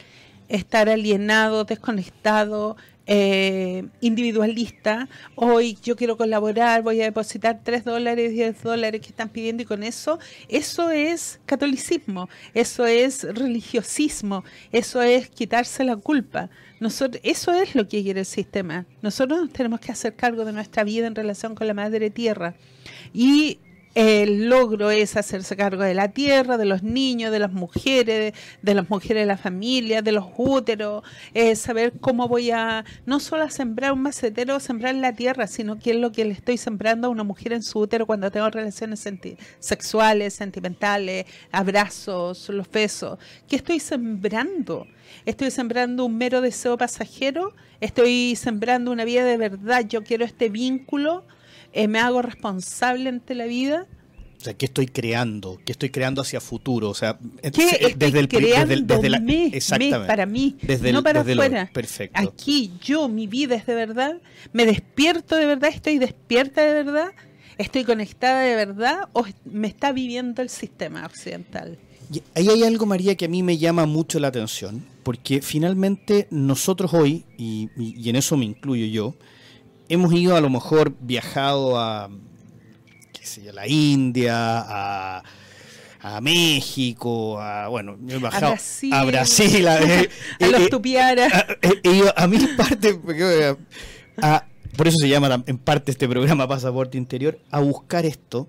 Estar 0.48 0.90
alienado, 0.90 1.64
desconectado, 1.64 2.76
eh, 3.06 3.86
individualista, 4.00 5.08
hoy 5.34 5.76
yo 5.82 5.94
quiero 5.94 6.16
colaborar, 6.16 6.82
voy 6.82 7.00
a 7.02 7.04
depositar 7.04 7.60
3 7.62 7.84
dólares, 7.84 8.32
10 8.32 8.62
dólares 8.62 9.00
que 9.00 9.08
están 9.08 9.28
pidiendo 9.28 9.62
y 9.62 9.66
con 9.66 9.82
eso, 9.82 10.18
eso 10.48 10.90
es 10.90 11.40
catolicismo, 11.44 12.28
eso 12.54 12.86
es 12.86 13.24
religiosismo, 13.24 14.44
eso 14.72 15.02
es 15.02 15.28
quitarse 15.28 15.84
la 15.84 15.96
culpa. 15.96 16.48
Nosotros, 16.80 17.20
eso 17.24 17.52
es 17.52 17.74
lo 17.74 17.88
que 17.88 18.02
quiere 18.02 18.20
el 18.20 18.26
sistema. 18.26 18.86
Nosotros 19.00 19.50
tenemos 19.52 19.80
que 19.80 19.92
hacer 19.92 20.14
cargo 20.16 20.44
de 20.44 20.52
nuestra 20.52 20.84
vida 20.84 21.06
en 21.06 21.14
relación 21.14 21.54
con 21.54 21.66
la 21.66 21.74
madre 21.74 22.10
tierra. 22.10 22.54
Y 23.12 23.58
el 23.94 24.48
logro 24.48 24.90
es 24.90 25.16
hacerse 25.16 25.56
cargo 25.56 25.82
de 25.82 25.94
la 25.94 26.08
tierra, 26.08 26.56
de 26.56 26.64
los 26.64 26.82
niños, 26.82 27.30
de 27.30 27.38
las 27.38 27.52
mujeres, 27.52 28.34
de, 28.62 28.74
las 28.74 28.90
mujeres 28.90 29.22
de 29.22 29.26
la 29.26 29.36
familia, 29.36 30.02
de 30.02 30.12
los 30.12 30.26
úteros, 30.36 31.04
saber 31.54 31.92
cómo 32.00 32.28
voy 32.28 32.50
a, 32.50 32.84
no 33.06 33.20
solo 33.20 33.44
a 33.44 33.50
sembrar 33.50 33.92
un 33.92 34.02
macetero, 34.02 34.58
sembrar 34.60 34.94
la 34.96 35.12
tierra, 35.12 35.46
sino 35.46 35.78
qué 35.78 35.92
es 35.92 35.96
lo 35.96 36.12
que 36.12 36.24
le 36.24 36.32
estoy 36.32 36.56
sembrando 36.56 37.06
a 37.06 37.10
una 37.10 37.22
mujer 37.22 37.52
en 37.52 37.62
su 37.62 37.78
útero 37.78 38.06
cuando 38.06 38.30
tengo 38.30 38.50
relaciones 38.50 39.04
sexuales, 39.60 40.34
sentimentales, 40.34 41.26
abrazos, 41.52 42.48
los 42.48 42.70
besos. 42.70 43.18
¿Qué 43.48 43.56
estoy 43.56 43.80
sembrando? 43.80 44.86
¿Estoy 45.24 45.50
sembrando 45.50 46.04
un 46.04 46.16
mero 46.16 46.40
deseo 46.40 46.76
pasajero? 46.76 47.54
¿Estoy 47.80 48.36
sembrando 48.36 48.90
una 48.90 49.04
vida 49.04 49.24
de 49.24 49.36
verdad? 49.36 49.84
Yo 49.86 50.02
quiero 50.02 50.24
este 50.24 50.48
vínculo 50.48 51.24
eh, 51.74 51.88
me 51.88 51.98
hago 51.98 52.22
responsable 52.22 53.08
ante 53.08 53.34
la 53.34 53.46
vida. 53.46 53.86
O 54.38 54.44
sea, 54.44 54.54
¿qué 54.54 54.66
estoy 54.66 54.86
creando? 54.86 55.58
¿Qué 55.64 55.72
estoy 55.72 55.90
creando 55.90 56.22
hacia 56.22 56.40
futuro? 56.40 56.88
O 56.90 56.94
sea, 56.94 57.18
¿Qué 57.42 57.94
desde 57.96 58.20
el 58.20 58.28
creando 58.28 58.94
desde, 58.96 59.08
la, 59.08 59.18
exactamente, 59.52 60.06
para 60.06 60.26
mí, 60.26 60.56
desde 60.62 60.92
no 60.92 61.02
para 61.02 61.22
afuera. 61.22 61.70
perfecto. 61.72 62.20
Aquí 62.20 62.72
yo, 62.80 63.08
mi 63.08 63.26
vida 63.26 63.56
es 63.56 63.66
de 63.66 63.74
verdad, 63.74 64.20
me 64.52 64.66
despierto 64.66 65.36
de 65.36 65.46
verdad, 65.46 65.70
estoy 65.70 65.98
despierta 65.98 66.62
de 66.62 66.74
verdad, 66.84 67.12
estoy 67.58 67.84
conectada 67.84 68.42
de 68.42 68.54
verdad 68.54 69.08
o 69.14 69.24
me 69.44 69.66
está 69.66 69.92
viviendo 69.92 70.42
el 70.42 70.50
sistema 70.50 71.04
occidental. 71.06 71.78
Y 72.12 72.22
ahí 72.34 72.48
hay 72.50 72.62
algo, 72.64 72.86
María, 72.86 73.16
que 73.16 73.24
a 73.24 73.28
mí 73.28 73.42
me 73.42 73.56
llama 73.56 73.86
mucho 73.86 74.20
la 74.20 74.28
atención, 74.28 74.84
porque 75.02 75.40
finalmente 75.40 76.28
nosotros 76.30 76.92
hoy, 76.92 77.24
y 77.38 78.08
en 78.08 78.16
eso 78.16 78.36
me 78.36 78.44
incluyo 78.44 78.84
yo, 78.86 79.14
hemos 79.88 80.12
ido 80.12 80.36
a 80.36 80.40
lo 80.40 80.50
mejor 80.50 80.94
viajado 81.00 81.78
a 81.78 82.10
qué 83.12 83.26
sé 83.26 83.42
yo, 83.42 83.52
la 83.52 83.66
India, 83.66 84.34
a, 84.36 85.22
a 86.00 86.20
México, 86.20 87.40
a 87.40 87.68
bueno, 87.68 87.96
he 88.08 88.18
bajado 88.18 88.54
a 88.92 89.04
Brasil, 89.04 89.66
a, 89.68 89.80
eh, 89.80 90.10
a, 90.40 90.46
los 90.46 90.60
eh, 90.60 90.68
Tupiara. 90.68 91.46
A, 92.16 92.26
mi 92.26 92.38
parte, 92.48 92.94
por 94.76 94.86
eso 94.86 94.98
se 94.98 95.08
llama 95.08 95.42
en 95.46 95.56
parte 95.56 95.92
este 95.92 96.06
programa 96.06 96.46
Pasaporte 96.46 96.98
Interior, 96.98 97.38
a 97.50 97.60
buscar 97.60 98.04
esto 98.04 98.46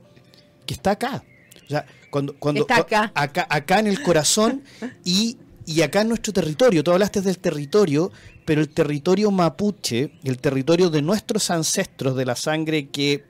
que 0.66 0.74
está 0.74 0.92
acá. 0.92 1.24
O 1.66 1.70
sea, 1.70 1.86
cuando, 2.10 2.36
cuando 2.38 2.62
está 2.62 2.78
acá. 2.78 3.12
acá. 3.16 3.48
acá 3.50 3.80
en 3.80 3.88
el 3.88 4.02
corazón 4.02 4.64
y, 5.06 5.38
y 5.66 5.82
acá 5.82 6.02
en 6.02 6.10
nuestro 6.10 6.34
territorio. 6.34 6.84
Tú 6.84 6.92
hablaste 6.92 7.22
del 7.22 7.40
territorio, 7.40 8.12
pero 8.46 8.62
el 8.62 8.70
territorio 8.70 9.32
mapuche, 9.32 10.12
el 10.24 10.38
territorio 10.38 10.90
de 10.90 11.02
nuestros 11.02 11.50
ancestros, 11.50 12.16
de 12.16 12.26
la 12.26 12.36
sangre 12.36 12.90
que 12.90 13.26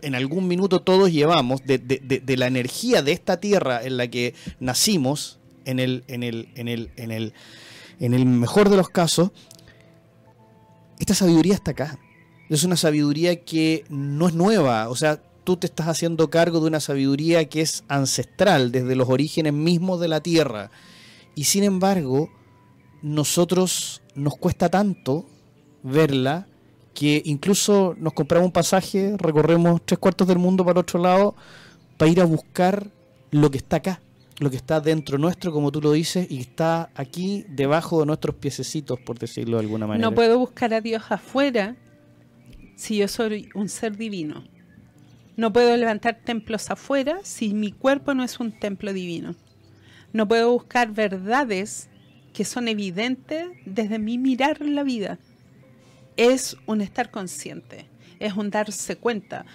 en 0.00 0.14
algún 0.14 0.48
minuto 0.48 0.80
todos 0.80 1.12
llevamos, 1.12 1.62
de, 1.64 2.36
la 2.36 2.46
energía 2.46 3.02
de 3.02 3.12
esta 3.12 3.38
tierra 3.38 3.82
en 3.84 3.96
la 3.96 4.08
que 4.08 4.34
nacimos, 4.60 5.38
en 5.64 5.78
el, 5.78 6.04
en 6.08 6.22
el, 6.22 6.48
en 6.56 6.68
el, 6.68 6.90
en 6.96 7.10
el, 7.10 7.32
en 8.00 8.14
el 8.14 8.26
mejor 8.26 8.68
de 8.68 8.76
los 8.76 8.88
casos, 8.88 9.30
esta 10.98 11.14
sabiduría 11.14 11.54
está 11.54 11.70
acá. 11.70 11.98
Es 12.50 12.64
una 12.64 12.76
sabiduría 12.76 13.44
que 13.44 13.84
no 13.88 14.28
es 14.28 14.34
nueva, 14.34 14.88
o 14.88 14.96
sea, 14.96 15.22
tú 15.44 15.56
te 15.56 15.66
estás 15.66 15.88
haciendo 15.88 16.30
cargo 16.30 16.60
de 16.60 16.66
una 16.66 16.80
sabiduría 16.80 17.48
que 17.48 17.60
es 17.60 17.84
ancestral, 17.88 18.72
desde 18.72 18.96
los 18.96 19.08
orígenes 19.08 19.52
mismos 19.52 20.00
de 20.00 20.08
la 20.08 20.20
tierra. 20.20 20.70
Y 21.34 21.44
sin 21.44 21.64
embargo, 21.64 22.30
nosotros 23.02 24.02
nos 24.14 24.36
cuesta 24.36 24.68
tanto 24.68 25.26
verla 25.82 26.46
que 26.94 27.22
incluso 27.24 27.94
nos 27.98 28.12
compramos 28.12 28.46
un 28.46 28.52
pasaje, 28.52 29.16
recorremos 29.18 29.82
tres 29.84 29.98
cuartos 29.98 30.28
del 30.28 30.38
mundo 30.38 30.64
para 30.64 30.80
otro 30.80 31.00
lado 31.00 31.34
para 31.96 32.10
ir 32.10 32.20
a 32.20 32.24
buscar 32.24 32.88
lo 33.30 33.50
que 33.50 33.58
está 33.58 33.76
acá, 33.76 34.00
lo 34.38 34.48
que 34.50 34.56
está 34.56 34.80
dentro 34.80 35.18
nuestro, 35.18 35.52
como 35.52 35.72
tú 35.72 35.80
lo 35.80 35.92
dices, 35.92 36.30
y 36.30 36.40
está 36.40 36.90
aquí 36.94 37.44
debajo 37.48 38.00
de 38.00 38.06
nuestros 38.06 38.36
piececitos, 38.36 39.00
por 39.00 39.18
decirlo 39.18 39.56
de 39.56 39.64
alguna 39.64 39.86
manera. 39.86 40.08
No 40.08 40.14
puedo 40.14 40.38
buscar 40.38 40.72
a 40.72 40.80
Dios 40.80 41.02
afuera 41.10 41.76
si 42.76 42.98
yo 42.98 43.08
soy 43.08 43.48
un 43.54 43.68
ser 43.68 43.96
divino. 43.96 44.44
No 45.36 45.52
puedo 45.52 45.76
levantar 45.76 46.20
templos 46.24 46.70
afuera 46.70 47.18
si 47.24 47.54
mi 47.54 47.72
cuerpo 47.72 48.14
no 48.14 48.22
es 48.22 48.38
un 48.38 48.52
templo 48.52 48.92
divino. 48.92 49.34
No 50.12 50.28
puedo 50.28 50.52
buscar 50.52 50.92
verdades 50.92 51.88
que 52.34 52.44
son 52.44 52.68
evidentes 52.68 53.46
desde 53.64 53.98
mi 53.98 54.18
mirar 54.18 54.60
la 54.60 54.82
vida. 54.82 55.18
Es 56.16 56.56
un 56.66 56.80
estar 56.80 57.10
consciente, 57.10 57.86
es 58.18 58.34
un 58.34 58.50
darse 58.50 58.96
cuenta. 58.96 59.46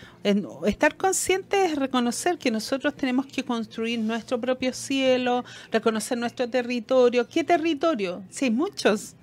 Estar 0.66 0.96
consciente 0.96 1.66
es 1.66 1.76
reconocer 1.76 2.38
que 2.38 2.50
nosotros 2.50 2.96
tenemos 2.96 3.28
que 3.28 3.44
construir 3.44 4.00
nuestro 4.00 4.40
propio 4.40 4.74
cielo, 4.74 5.46
reconocer 5.72 6.18
nuestro 6.18 6.50
territorio. 6.50 7.28
¿Qué 7.28 7.44
territorio? 7.44 8.24
Sí, 8.30 8.46
hay 8.46 8.52
muchos. 8.52 9.14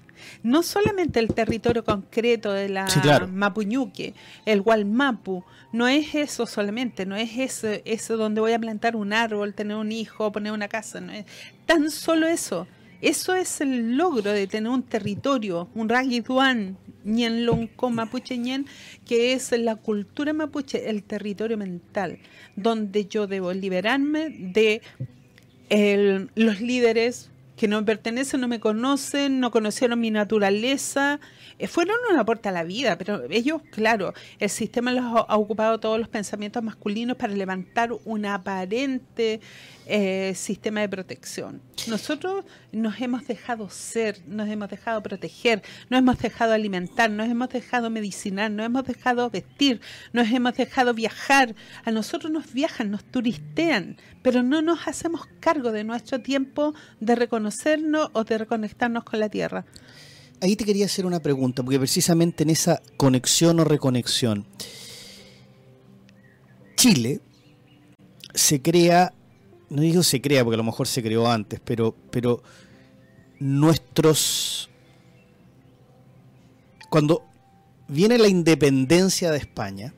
No 0.43 0.63
solamente 0.63 1.21
el 1.21 1.29
territorio 1.29 1.85
concreto 1.85 2.53
de 2.53 2.69
la 2.69 2.87
Mapuñuque, 3.31 4.15
el 4.47 4.63
Gualmapu, 4.63 5.45
no 5.73 5.89
es 5.89 6.15
eso 6.15 6.47
solamente, 6.47 7.05
no 7.05 7.17
es 7.17 7.37
eso, 7.37 7.69
eso 7.85 8.17
donde 8.17 8.41
voy 8.41 8.53
a 8.53 8.59
plantar 8.59 8.97
un 8.97 9.13
árbol, 9.13 9.53
tener 9.53 9.77
un 9.77 9.93
hijo, 9.93 10.33
poner 10.33 10.53
una 10.53 10.69
casa, 10.69 11.01
no 11.01 11.13
es 11.13 11.27
tan 11.67 11.91
solo 11.91 12.27
eso. 12.27 12.67
Eso 13.07 13.37
es 13.37 13.61
el 13.61 13.97
logro 13.97 14.33
de 14.33 14.49
tener 14.49 14.69
un 14.69 14.83
territorio, 14.83 15.69
un 15.77 15.89
Ragiduan, 15.89 16.77
Ñen 17.05 17.47
Lonco 17.47 17.89
Mapuche 17.89 18.37
Ñen, 18.37 18.67
que 19.05 19.33
es 19.33 19.53
la 19.53 19.77
cultura 19.77 20.33
mapuche, 20.33 20.91
el 20.91 21.05
territorio 21.05 21.57
mental, 21.57 22.19
donde 22.57 23.07
yo 23.07 23.29
debo 23.29 23.53
liberarme 23.53 24.31
de 24.31 24.83
los 26.35 26.61
líderes 26.61 27.31
que 27.57 27.69
no 27.69 27.79
me 27.81 27.87
pertenecen, 27.87 28.41
no 28.41 28.49
me 28.49 28.59
conocen, 28.59 29.39
no 29.39 29.53
conocieron 29.53 30.01
mi 30.01 30.11
naturaleza, 30.11 31.21
eh, 31.61 31.69
fueron 31.69 31.97
una 32.11 32.23
aporte 32.23 32.49
a 32.49 32.53
la 32.53 32.65
vida, 32.65 32.99
pero 32.99 33.23
ellos, 33.31 33.63
claro, 33.71 34.15
el 34.41 34.51
sistema 34.51 34.91
los 34.91 35.05
ha 35.05 35.37
ocupado 35.37 35.79
todos 35.79 36.01
los 36.01 36.09
pensamientos 36.09 36.61
masculinos 36.61 37.17
para 37.17 37.33
levantar 37.33 37.91
un 38.05 38.27
aparente 38.27 39.41
eh, 39.87 40.35
sistema 40.35 40.81
de 40.81 40.89
protección. 40.89 41.63
Nosotros 41.89 42.45
nos 42.73 43.01
hemos 43.01 43.27
dejado 43.27 43.71
ser, 43.71 44.21
nos 44.27 44.49
hemos 44.49 44.69
dejado 44.69 45.03
proteger, 45.03 45.63
nos 45.89 45.99
hemos 45.99 46.19
dejado 46.19 46.53
alimentar, 46.53 47.11
nos 47.11 47.29
hemos 47.29 47.49
dejado 47.49 47.89
medicinar, 47.91 48.51
nos 48.51 48.67
hemos 48.67 48.85
dejado 48.85 49.31
vestir, 49.31 49.81
nos 50.13 50.31
hemos 50.31 50.55
dejado 50.55 50.93
viajar. 50.93 51.55
A 51.85 51.91
nosotros 51.91 52.33
nos 52.33 52.53
viajan, 52.53 52.91
nos 52.91 53.05
turistean, 53.05 53.97
pero 54.23 54.43
no 54.43 54.63
nos 54.63 54.87
hacemos 54.89 55.27
cargo 55.41 55.73
de 55.73 55.85
nuestro 55.85 56.21
tiempo 56.21 56.75
de 57.01 57.15
reconocernos 57.15 58.11
o 58.13 58.25
de 58.25 58.39
reconectarnos 58.39 59.05
con 59.05 59.21
la 59.21 59.29
tierra 59.29 59.65
ahí 60.41 60.57
te 60.57 60.65
quería 60.65 60.87
hacer 60.87 61.07
una 61.07 61.21
pregunta, 61.21 61.63
porque 61.63 61.79
precisamente 61.79 62.43
en 62.43 62.51
esa 62.51 62.83
conexión 62.97 63.61
o 63.61 63.65
reconexión, 63.65 64.47
Chile 66.77 67.21
se 68.35 68.61
crea, 68.61 69.15
no 69.71 69.83
digo 69.83 70.03
se 70.03 70.21
crea 70.21 70.45
porque 70.45 70.55
a 70.55 70.59
lo 70.59 70.65
mejor 70.65 70.87
se 70.87 71.03
creó 71.03 71.29
antes, 71.29 71.61
pero, 71.65 71.95
pero 72.11 72.43
nuestros... 73.39 74.71
Cuando 76.89 77.25
viene 77.89 78.19
la 78.19 78.29
independencia 78.29 79.31
de 79.31 79.39
España, 79.39 79.93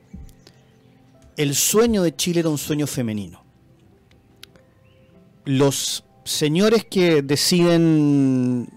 el 1.37 1.55
sueño 1.55 2.03
de 2.03 2.15
Chile 2.15 2.41
era 2.41 2.49
un 2.49 2.57
sueño 2.57 2.87
femenino. 2.87 3.43
Los 5.45 6.03
señores 6.25 6.85
que 6.85 7.21
deciden 7.21 8.69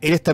esta, 0.00 0.32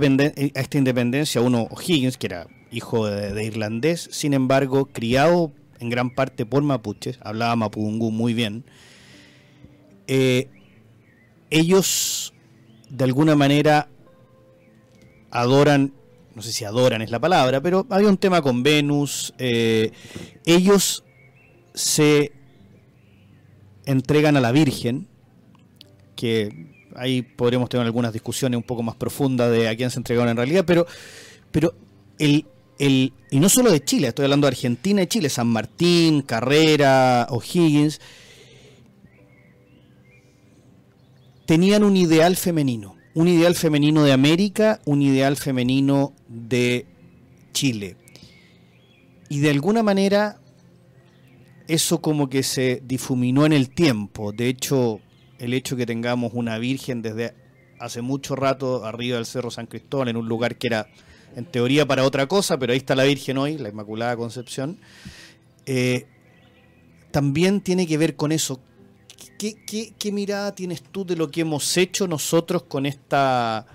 esta 0.55 0.79
independencia, 0.79 1.41
uno 1.41 1.69
Higgins, 1.87 2.19
que 2.19 2.27
era 2.27 2.47
hijo 2.71 3.07
de, 3.07 3.45
irlandés, 3.45 4.09
sin 4.13 4.35
embargo, 4.35 4.87
criado 4.87 5.53
en 5.81 5.91
gran 5.91 6.15
parte 6.15 6.47
por 6.47 6.63
mapuches, 6.63 7.19
hablaba 7.23 7.57
mapudungú 7.57 8.11
muy 8.11 8.35
bien, 8.35 8.65
eh, 10.07 10.49
ellos 11.51 12.33
de 12.89 13.05
alguna 13.05 13.37
manera 13.37 13.89
adoran, 15.31 15.93
no 16.35 16.43
sé 16.43 16.53
si 16.53 16.65
adoran 16.65 17.03
es 17.03 17.11
la 17.11 17.19
palabra, 17.19 17.61
pero 17.61 17.87
había 17.91 18.09
un 18.09 18.17
tema 18.17 18.43
con 18.43 18.63
Venus, 18.63 19.35
eh, 19.39 19.93
ellos 20.45 21.05
se 21.75 22.33
entregan 23.85 24.37
a 24.37 24.41
la 24.41 24.53
Virgen, 24.53 25.09
que 26.15 26.75
ahí 26.97 27.23
podremos 27.23 27.69
tener 27.69 27.87
algunas 27.87 28.13
discusiones 28.13 28.57
un 28.57 28.63
poco 28.63 28.83
más 28.83 28.97
profundas 28.97 29.51
de 29.53 29.69
a 29.69 29.77
quién 29.77 29.91
se 29.91 29.99
entregaron 29.99 30.31
en 30.31 30.37
realidad, 30.37 30.65
pero, 30.67 30.87
pero 31.53 31.75
el, 32.19 32.47
el, 32.79 33.13
y 33.31 33.41
no 33.41 33.49
solo 33.49 33.71
de 33.71 33.85
Chile, 33.85 34.09
estoy 34.09 34.25
hablando 34.25 34.47
de 34.47 34.53
Argentina 34.53 35.03
y 35.03 35.07
Chile, 35.07 35.29
San 35.29 35.49
Martín, 35.49 36.23
Carrera, 36.23 37.27
O'Higgins, 37.31 38.01
tenían 41.47 41.85
un 41.85 41.97
ideal 41.97 42.37
femenino, 42.37 42.97
un 43.15 43.29
ideal 43.29 43.55
femenino 43.55 44.05
de 44.05 44.13
América, 44.13 44.81
un 44.85 45.03
ideal 45.03 45.37
femenino 45.37 46.13
de 46.29 46.87
Chile. 47.53 47.97
Y 49.29 49.41
de 49.41 49.51
alguna 49.51 49.83
manera 49.83 50.41
eso 51.69 52.01
como 52.01 52.29
que 52.29 52.43
se 52.43 52.83
difuminó 52.85 53.47
en 53.47 53.53
el 53.53 53.71
tiempo. 53.71 54.33
De 54.33 54.49
hecho, 54.49 55.01
el 55.39 55.55
hecho 55.55 55.77
que 55.77 55.87
tengamos 55.87 56.33
una 56.35 56.59
virgen 56.59 57.03
desde 57.03 57.35
hace 57.79 58.03
mucho 58.03 58.37
rato 58.37 58.85
arriba 58.85 59.17
del 59.17 59.27
Cerro 59.27 59.51
San 59.51 59.67
Cristóbal, 59.67 60.09
en 60.09 60.17
un 60.17 60.29
lugar 60.29 60.57
que 60.57 60.69
era 60.69 60.89
en 61.35 61.45
teoría 61.45 61.87
para 61.87 62.05
otra 62.05 62.27
cosa, 62.27 62.59
pero 62.59 62.73
ahí 62.73 62.79
está 62.79 62.95
la 62.95 63.05
Virgen 63.05 63.37
hoy, 63.37 63.59
la 63.59 63.69
Inmaculada 63.69 64.17
Concepción, 64.17 64.79
eh, 65.67 66.07
también 67.11 67.61
tiene 67.61 67.87
que 67.87 67.99
ver 67.99 68.17
con 68.17 68.33
eso. 68.33 68.61
¿Qué, 69.39 70.13
mirada 70.13 70.55
tienes 70.55 70.83
tú 70.83 71.05
de 71.05 71.17
lo 71.17 71.31
que 71.31 71.43
hemos 71.43 71.77
hecho 71.77 72.07
nosotros 72.07 72.63
con 72.63 72.87
esta, 72.87 73.67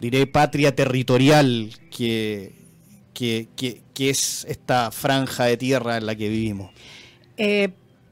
diré, 0.00 0.26
patria 0.26 0.74
territorial 0.74 1.70
que, 1.90 2.54
que, 3.12 3.48
es 3.98 4.44
esta 4.48 4.90
franja 4.90 5.44
de 5.44 5.56
tierra 5.56 5.98
en 5.98 6.06
la 6.06 6.14
que 6.14 6.28
vivimos? 6.28 6.70
Eh, 7.36 7.70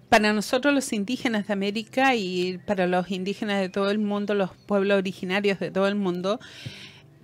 para 0.09 0.33
nosotros 0.33 0.75
los 0.75 0.93
indígenas 0.93 1.47
de 1.47 1.53
América 1.53 2.15
y 2.15 2.59
para 2.67 2.87
los 2.87 3.11
indígenas 3.11 3.61
de 3.61 3.69
todo 3.69 3.91
el 3.91 3.99
mundo, 3.99 4.35
los 4.35 4.51
pueblos 4.67 4.99
originarios 4.99 5.59
de 5.59 5.71
todo 5.71 5.89
el 5.89 5.97
mundo, 5.97 6.39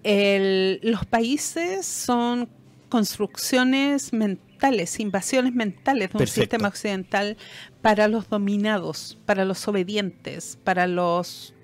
los 0.02 1.06
países 1.06 1.86
son 1.86 2.48
construcciones 2.88 4.12
mentales, 4.12 4.49
invasiones 4.98 5.54
mentales 5.54 6.12
de 6.12 6.18
un 6.18 6.26
sistema 6.26 6.68
occidental 6.68 7.36
para 7.82 8.08
los 8.08 8.28
dominados, 8.28 9.18
para 9.26 9.44
los 9.44 9.66
obedientes, 9.68 10.58
para 10.64 10.86
los 10.86 11.54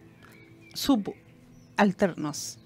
subalternos, 0.74 2.58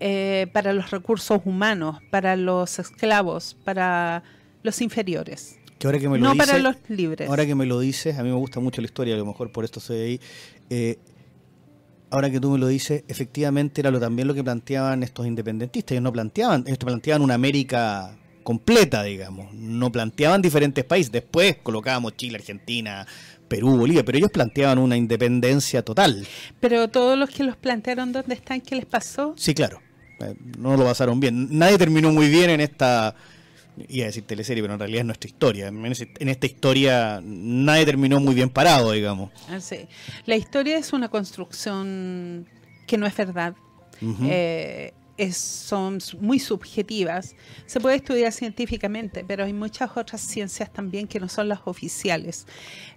eh, 0.00 0.48
para 0.52 0.72
los 0.72 0.90
recursos 0.90 1.40
humanos, 1.44 1.98
para 2.10 2.36
los 2.36 2.78
esclavos, 2.78 3.56
para 3.64 4.22
los 4.62 4.80
inferiores 4.80 5.58
no 5.90 6.36
para 6.36 6.58
los 6.58 6.76
libres. 6.88 7.28
Ahora 7.28 7.46
que 7.46 7.54
me 7.54 7.66
lo 7.66 7.80
dices, 7.80 8.18
a 8.18 8.22
mí 8.22 8.28
me 8.28 8.36
gusta 8.36 8.60
mucho 8.60 8.80
la 8.80 8.86
historia, 8.86 9.14
a 9.14 9.18
lo 9.18 9.26
mejor 9.26 9.50
por 9.50 9.64
esto 9.64 9.80
soy 9.80 9.98
ahí. 9.98 10.20
Eh, 10.70 10.98
ahora 12.10 12.30
que 12.30 12.40
tú 12.40 12.50
me 12.50 12.58
lo 12.58 12.68
dices, 12.68 13.04
efectivamente 13.08 13.80
era 13.80 13.90
lo, 13.90 13.98
también 13.98 14.28
lo 14.28 14.34
que 14.34 14.44
planteaban 14.44 15.02
estos 15.02 15.26
independentistas. 15.26 15.92
Ellos 15.92 16.04
no 16.04 16.12
planteaban, 16.12 16.64
ellos 16.66 16.78
planteaban 16.78 17.22
una 17.22 17.34
América 17.34 18.16
completa, 18.42 19.02
digamos. 19.02 19.52
No 19.54 19.90
planteaban 19.90 20.42
diferentes 20.42 20.84
países. 20.84 21.12
Después 21.12 21.56
colocábamos 21.62 22.16
Chile, 22.16 22.36
Argentina, 22.36 23.06
Perú, 23.48 23.76
Bolivia, 23.76 24.04
pero 24.04 24.18
ellos 24.18 24.30
planteaban 24.30 24.78
una 24.78 24.96
independencia 24.96 25.82
total. 25.82 26.26
Pero 26.60 26.88
todos 26.88 27.18
los 27.18 27.30
que 27.30 27.44
los 27.44 27.56
plantearon, 27.56 28.12
¿dónde 28.12 28.34
están? 28.34 28.60
¿Qué 28.60 28.76
les 28.76 28.86
pasó? 28.86 29.34
Sí, 29.36 29.54
claro. 29.54 29.80
Eh, 30.20 30.34
no 30.58 30.76
lo 30.76 30.84
pasaron 30.84 31.20
bien. 31.20 31.48
Nadie 31.50 31.78
terminó 31.78 32.12
muy 32.12 32.28
bien 32.28 32.50
en 32.50 32.60
esta 32.60 33.14
iba 33.88 34.04
a 34.04 34.06
decir 34.06 34.24
teleserie, 34.24 34.62
pero 34.62 34.74
en 34.74 34.80
realidad 34.80 35.00
es 35.00 35.06
nuestra 35.06 35.28
historia. 35.28 35.68
En, 35.68 36.28
esta 36.28 36.46
historia 36.46 37.20
nadie 37.22 37.86
terminó 37.86 38.20
muy 38.20 38.34
bien 38.34 38.50
parado, 38.50 38.92
digamos. 38.92 39.30
Ah, 39.48 39.58
La 40.26 40.36
historia 40.36 40.78
es 40.78 40.92
una 40.92 41.08
construcción 41.08 42.46
que 42.86 42.98
no 42.98 43.06
es 43.06 43.16
verdad. 43.16 43.54
Eh, 44.24 44.92
son 45.32 45.98
muy 46.20 46.38
subjetivas. 46.38 47.34
Se 47.66 47.80
puede 47.80 47.96
estudiar 47.96 48.32
científicamente, 48.32 49.24
pero 49.26 49.44
hay 49.44 49.52
muchas 49.52 49.96
otras 49.96 50.20
ciencias 50.20 50.72
también 50.72 51.06
que 51.06 51.20
no 51.20 51.28
son 51.28 51.48
las 51.48 51.60
oficiales. 51.64 52.46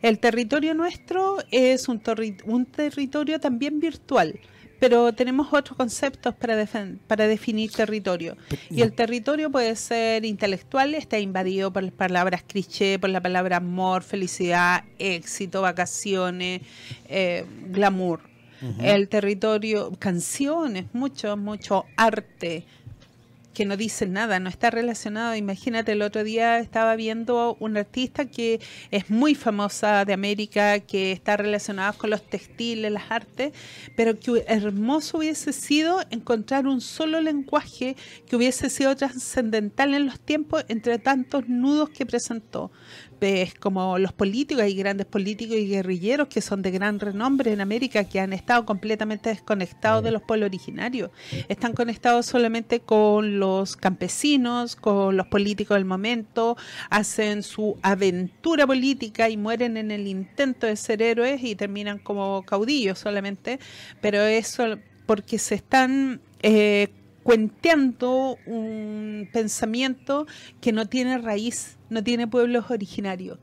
El 0.01 0.19
territorio 0.19 0.73
nuestro 0.73 1.37
es 1.51 1.87
un, 1.87 2.01
un 2.45 2.65
territorio 2.65 3.39
también 3.39 3.79
virtual 3.79 4.39
pero 4.79 5.13
tenemos 5.13 5.47
otros 5.51 5.77
conceptos 5.77 6.35
para, 6.35 6.67
para 7.07 7.27
definir 7.27 7.71
territorio. 7.71 8.37
Y 8.69 8.81
el 8.81 8.93
territorio 8.93 9.49
puede 9.51 9.75
ser 9.75 10.25
intelectual, 10.25 10.93
está 10.95 11.19
invadido 11.19 11.71
por 11.71 11.83
las 11.83 11.93
palabras 11.93 12.43
cliché, 12.43 12.99
por 12.99 13.09
la 13.09 13.21
palabra 13.21 13.57
amor, 13.57 14.03
felicidad, 14.03 14.83
éxito, 14.99 15.61
vacaciones, 15.61 16.61
eh, 17.07 17.45
glamour. 17.69 18.34
El 18.79 19.09
territorio, 19.09 19.91
canciones, 19.99 20.85
mucho, 20.93 21.35
mucho 21.37 21.85
arte, 21.97 22.65
que 23.55 23.65
no 23.65 23.77
dice 23.77 24.05
nada, 24.05 24.39
no 24.39 24.49
está 24.49 24.69
relacionado. 24.69 25.33
Imagínate, 25.33 25.93
el 25.93 26.03
otro 26.03 26.23
día 26.23 26.59
estaba 26.59 26.95
viendo 26.95 27.57
una 27.59 27.79
artista 27.79 28.25
que 28.25 28.59
es 28.91 29.09
muy 29.09 29.33
famosa 29.33 30.05
de 30.05 30.13
América, 30.13 30.79
que 30.81 31.11
está 31.11 31.37
relacionada 31.37 31.93
con 31.93 32.11
los 32.11 32.21
textiles, 32.21 32.91
las 32.91 33.09
artes, 33.09 33.53
pero 33.95 34.19
que 34.19 34.43
hermoso 34.47 35.17
hubiese 35.17 35.53
sido 35.53 36.01
encontrar 36.11 36.67
un 36.67 36.81
solo 36.81 37.21
lenguaje 37.21 37.95
que 38.27 38.35
hubiese 38.35 38.69
sido 38.69 38.95
trascendental 38.95 39.95
en 39.95 40.05
los 40.05 40.19
tiempos 40.19 40.65
entre 40.67 40.99
tantos 40.99 41.47
nudos 41.47 41.89
que 41.89 42.05
presentó 42.05 42.71
ves 43.25 43.55
como 43.55 43.97
los 43.97 44.13
políticos, 44.13 44.63
hay 44.63 44.75
grandes 44.75 45.07
políticos 45.07 45.57
y 45.57 45.67
guerrilleros 45.67 46.27
que 46.27 46.41
son 46.41 46.61
de 46.61 46.69
gran 46.69 46.99
renombre 46.99 47.51
en 47.51 47.59
América, 47.59 48.03
que 48.03 48.19
han 48.19 48.33
estado 48.33 48.65
completamente 48.65 49.29
desconectados 49.29 50.03
de 50.03 50.11
los 50.11 50.21
pueblos 50.21 50.47
originarios. 50.47 51.09
Están 51.49 51.73
conectados 51.73 52.27
solamente 52.27 52.81
con 52.81 53.39
los 53.39 53.75
campesinos, 53.75 54.75
con 54.75 55.17
los 55.17 55.27
políticos 55.27 55.75
del 55.75 55.85
momento, 55.85 56.55
hacen 56.91 57.41
su 57.41 57.77
aventura 57.81 58.67
política 58.67 59.27
y 59.27 59.37
mueren 59.37 59.77
en 59.77 59.89
el 59.89 60.07
intento 60.07 60.67
de 60.67 60.75
ser 60.75 61.01
héroes 61.01 61.43
y 61.43 61.55
terminan 61.55 61.97
como 61.97 62.43
caudillos 62.43 62.99
solamente, 62.99 63.59
pero 64.01 64.21
eso 64.21 64.77
porque 65.07 65.39
se 65.39 65.55
están... 65.55 66.21
Eh, 66.43 66.89
cuenteando 67.25 68.37
un 68.45 69.27
pensamiento 69.33 70.27
que 70.61 70.71
no 70.71 70.87
tiene 70.87 71.17
raíz, 71.17 71.77
no 71.89 72.03
tiene 72.03 72.27
pueblos 72.27 72.65
originarios. 72.69 73.39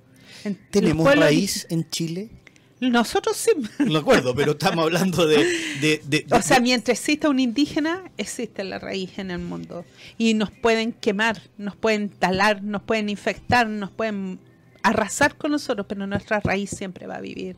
¿Tenemos 0.71 1.13
raíz 1.17 1.67
en 1.69 1.91
Chile? 1.91 2.31
Nosotros 2.79 3.37
sí. 3.37 3.51
No 3.85 3.99
acuerdo, 3.99 4.37
pero 4.37 4.53
estamos 4.53 4.85
hablando 4.85 5.27
de, 5.27 6.25
O 6.31 6.43
sea, 6.43 6.61
mientras 6.61 6.97
exista 6.97 7.29
un 7.29 7.41
indígena, 7.41 8.05
existe 8.17 8.63
la 8.63 8.79
raíz 8.79 9.19
en 9.19 9.33
el 9.33 9.41
mundo. 9.41 9.85
Y 10.17 10.35
nos 10.35 10.53
pueden 10.53 10.93
quemar, 10.93 11.43
nos 11.59 11.75
pueden 11.75 12.09
talar, 12.09 12.63
nos 12.63 12.83
pueden 12.83 13.09
infectar, 13.09 13.67
nos 13.67 13.91
pueden 13.91 14.39
arrasar 14.85 15.37
con 15.37 15.51
nosotros, 15.51 15.87
pero 15.89 16.07
nuestra 16.07 16.39
raíz 16.39 16.71
siempre 16.71 17.09
va 17.09 17.17
a 17.17 17.21
vivir. 17.21 17.57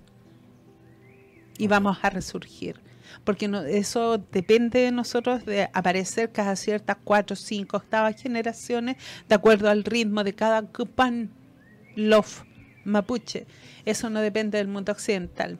Y 1.58 1.68
vamos 1.68 1.98
a 2.02 2.10
resurgir 2.10 2.80
porque 3.22 3.50
eso 3.68 4.18
depende 4.32 4.80
de 4.80 4.92
nosotros 4.92 5.44
de 5.44 5.68
aparecer 5.72 6.32
cada 6.32 6.56
ciertas 6.56 6.96
cuatro, 7.04 7.36
cinco, 7.36 7.76
octavas 7.76 8.20
generaciones 8.20 8.96
de 9.28 9.34
acuerdo 9.34 9.70
al 9.70 9.84
ritmo 9.84 10.24
de 10.24 10.34
cada 10.34 10.62
Kupan 10.62 11.30
Love 11.96 12.44
mapuche. 12.84 13.46
Eso 13.84 14.10
no 14.10 14.20
depende 14.20 14.58
del 14.58 14.68
mundo 14.68 14.92
occidental. 14.92 15.58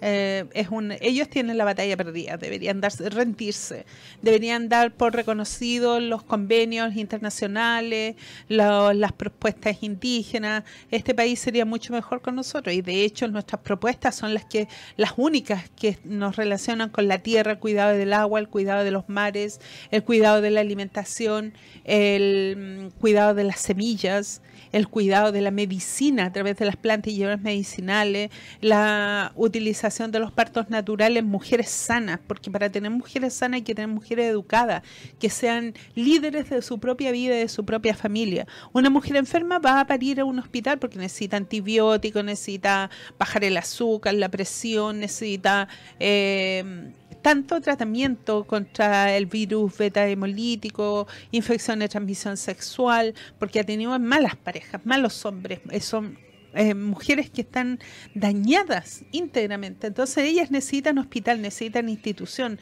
Eh, 0.00 0.46
es 0.54 0.68
un, 0.68 0.92
ellos 1.00 1.28
tienen 1.28 1.58
la 1.58 1.64
batalla 1.64 1.96
perdida, 1.96 2.36
deberían 2.36 2.80
darse, 2.80 3.08
rendirse, 3.10 3.84
deberían 4.22 4.68
dar 4.68 4.92
por 4.92 5.14
reconocidos 5.14 6.02
los 6.02 6.22
convenios 6.22 6.96
internacionales, 6.96 8.16
las 8.48 9.12
propuestas 9.12 9.82
indígenas. 9.82 10.64
Este 10.90 11.14
país 11.14 11.38
sería 11.40 11.64
mucho 11.64 11.92
mejor 11.92 12.22
con 12.22 12.34
nosotros 12.34 12.74
y 12.74 12.82
de 12.82 13.04
hecho 13.04 13.28
nuestras 13.28 13.60
propuestas 13.60 14.14
son 14.14 14.34
las 14.34 14.44
que 14.44 14.68
las 14.96 15.12
únicas 15.16 15.68
que 15.70 15.98
nos 16.04 16.36
relacionan 16.36 16.88
con 16.88 17.08
la 17.08 17.18
tierra, 17.18 17.52
el 17.52 17.58
cuidado 17.58 17.96
del 17.96 18.12
agua, 18.12 18.40
el 18.40 18.48
cuidado 18.48 18.84
de 18.84 18.90
los 18.90 19.08
mares, 19.08 19.60
el 19.90 20.02
cuidado 20.02 20.40
de 20.40 20.50
la 20.50 20.60
alimentación, 20.60 21.52
el 21.84 22.90
mm, 22.94 23.00
cuidado 23.00 23.34
de 23.34 23.44
las 23.44 23.60
semillas 23.60 24.40
el 24.72 24.88
cuidado 24.88 25.32
de 25.32 25.40
la 25.40 25.50
medicina 25.50 26.26
a 26.26 26.32
través 26.32 26.56
de 26.56 26.64
las 26.64 26.76
plantas 26.76 27.12
y 27.12 27.16
hierbas 27.16 27.40
medicinales, 27.40 28.30
la 28.60 29.32
utilización 29.36 30.10
de 30.10 30.20
los 30.20 30.32
partos 30.32 30.70
naturales 30.70 31.24
mujeres 31.24 31.68
sanas, 31.70 32.20
porque 32.26 32.50
para 32.50 32.70
tener 32.70 32.90
mujeres 32.90 33.34
sanas 33.34 33.58
hay 33.58 33.62
que 33.62 33.74
tener 33.74 33.88
mujeres 33.88 34.30
educadas, 34.30 34.82
que 35.18 35.30
sean 35.30 35.74
líderes 35.94 36.50
de 36.50 36.62
su 36.62 36.78
propia 36.78 37.12
vida 37.12 37.36
y 37.36 37.40
de 37.40 37.48
su 37.48 37.64
propia 37.64 37.94
familia. 37.94 38.46
Una 38.72 38.90
mujer 38.90 39.16
enferma 39.16 39.58
va 39.58 39.80
a 39.80 39.86
parir 39.86 40.20
a 40.20 40.24
un 40.24 40.38
hospital 40.38 40.78
porque 40.78 40.98
necesita 40.98 41.36
antibióticos, 41.36 42.24
necesita 42.24 42.90
bajar 43.18 43.44
el 43.44 43.56
azúcar, 43.56 44.14
la 44.14 44.28
presión, 44.28 45.00
necesita... 45.00 45.68
Eh, 45.98 46.92
tanto 47.22 47.60
tratamiento 47.60 48.44
contra 48.44 49.16
el 49.16 49.26
virus 49.26 49.76
beta 49.76 50.06
hemolítico, 50.08 51.06
infección 51.30 51.80
de 51.80 51.88
transmisión 51.88 52.36
sexual, 52.36 53.14
porque 53.38 53.60
ha 53.60 53.64
tenido 53.64 53.98
malas 53.98 54.36
parejas, 54.36 54.84
malos 54.84 55.24
hombres, 55.24 55.60
son 55.80 56.18
eh, 56.52 56.74
mujeres 56.74 57.30
que 57.30 57.42
están 57.42 57.78
dañadas 58.14 59.04
íntegramente. 59.12 59.86
Entonces 59.86 60.24
ellas 60.24 60.50
necesitan 60.50 60.98
hospital, 60.98 61.40
necesitan 61.40 61.88
institución, 61.88 62.58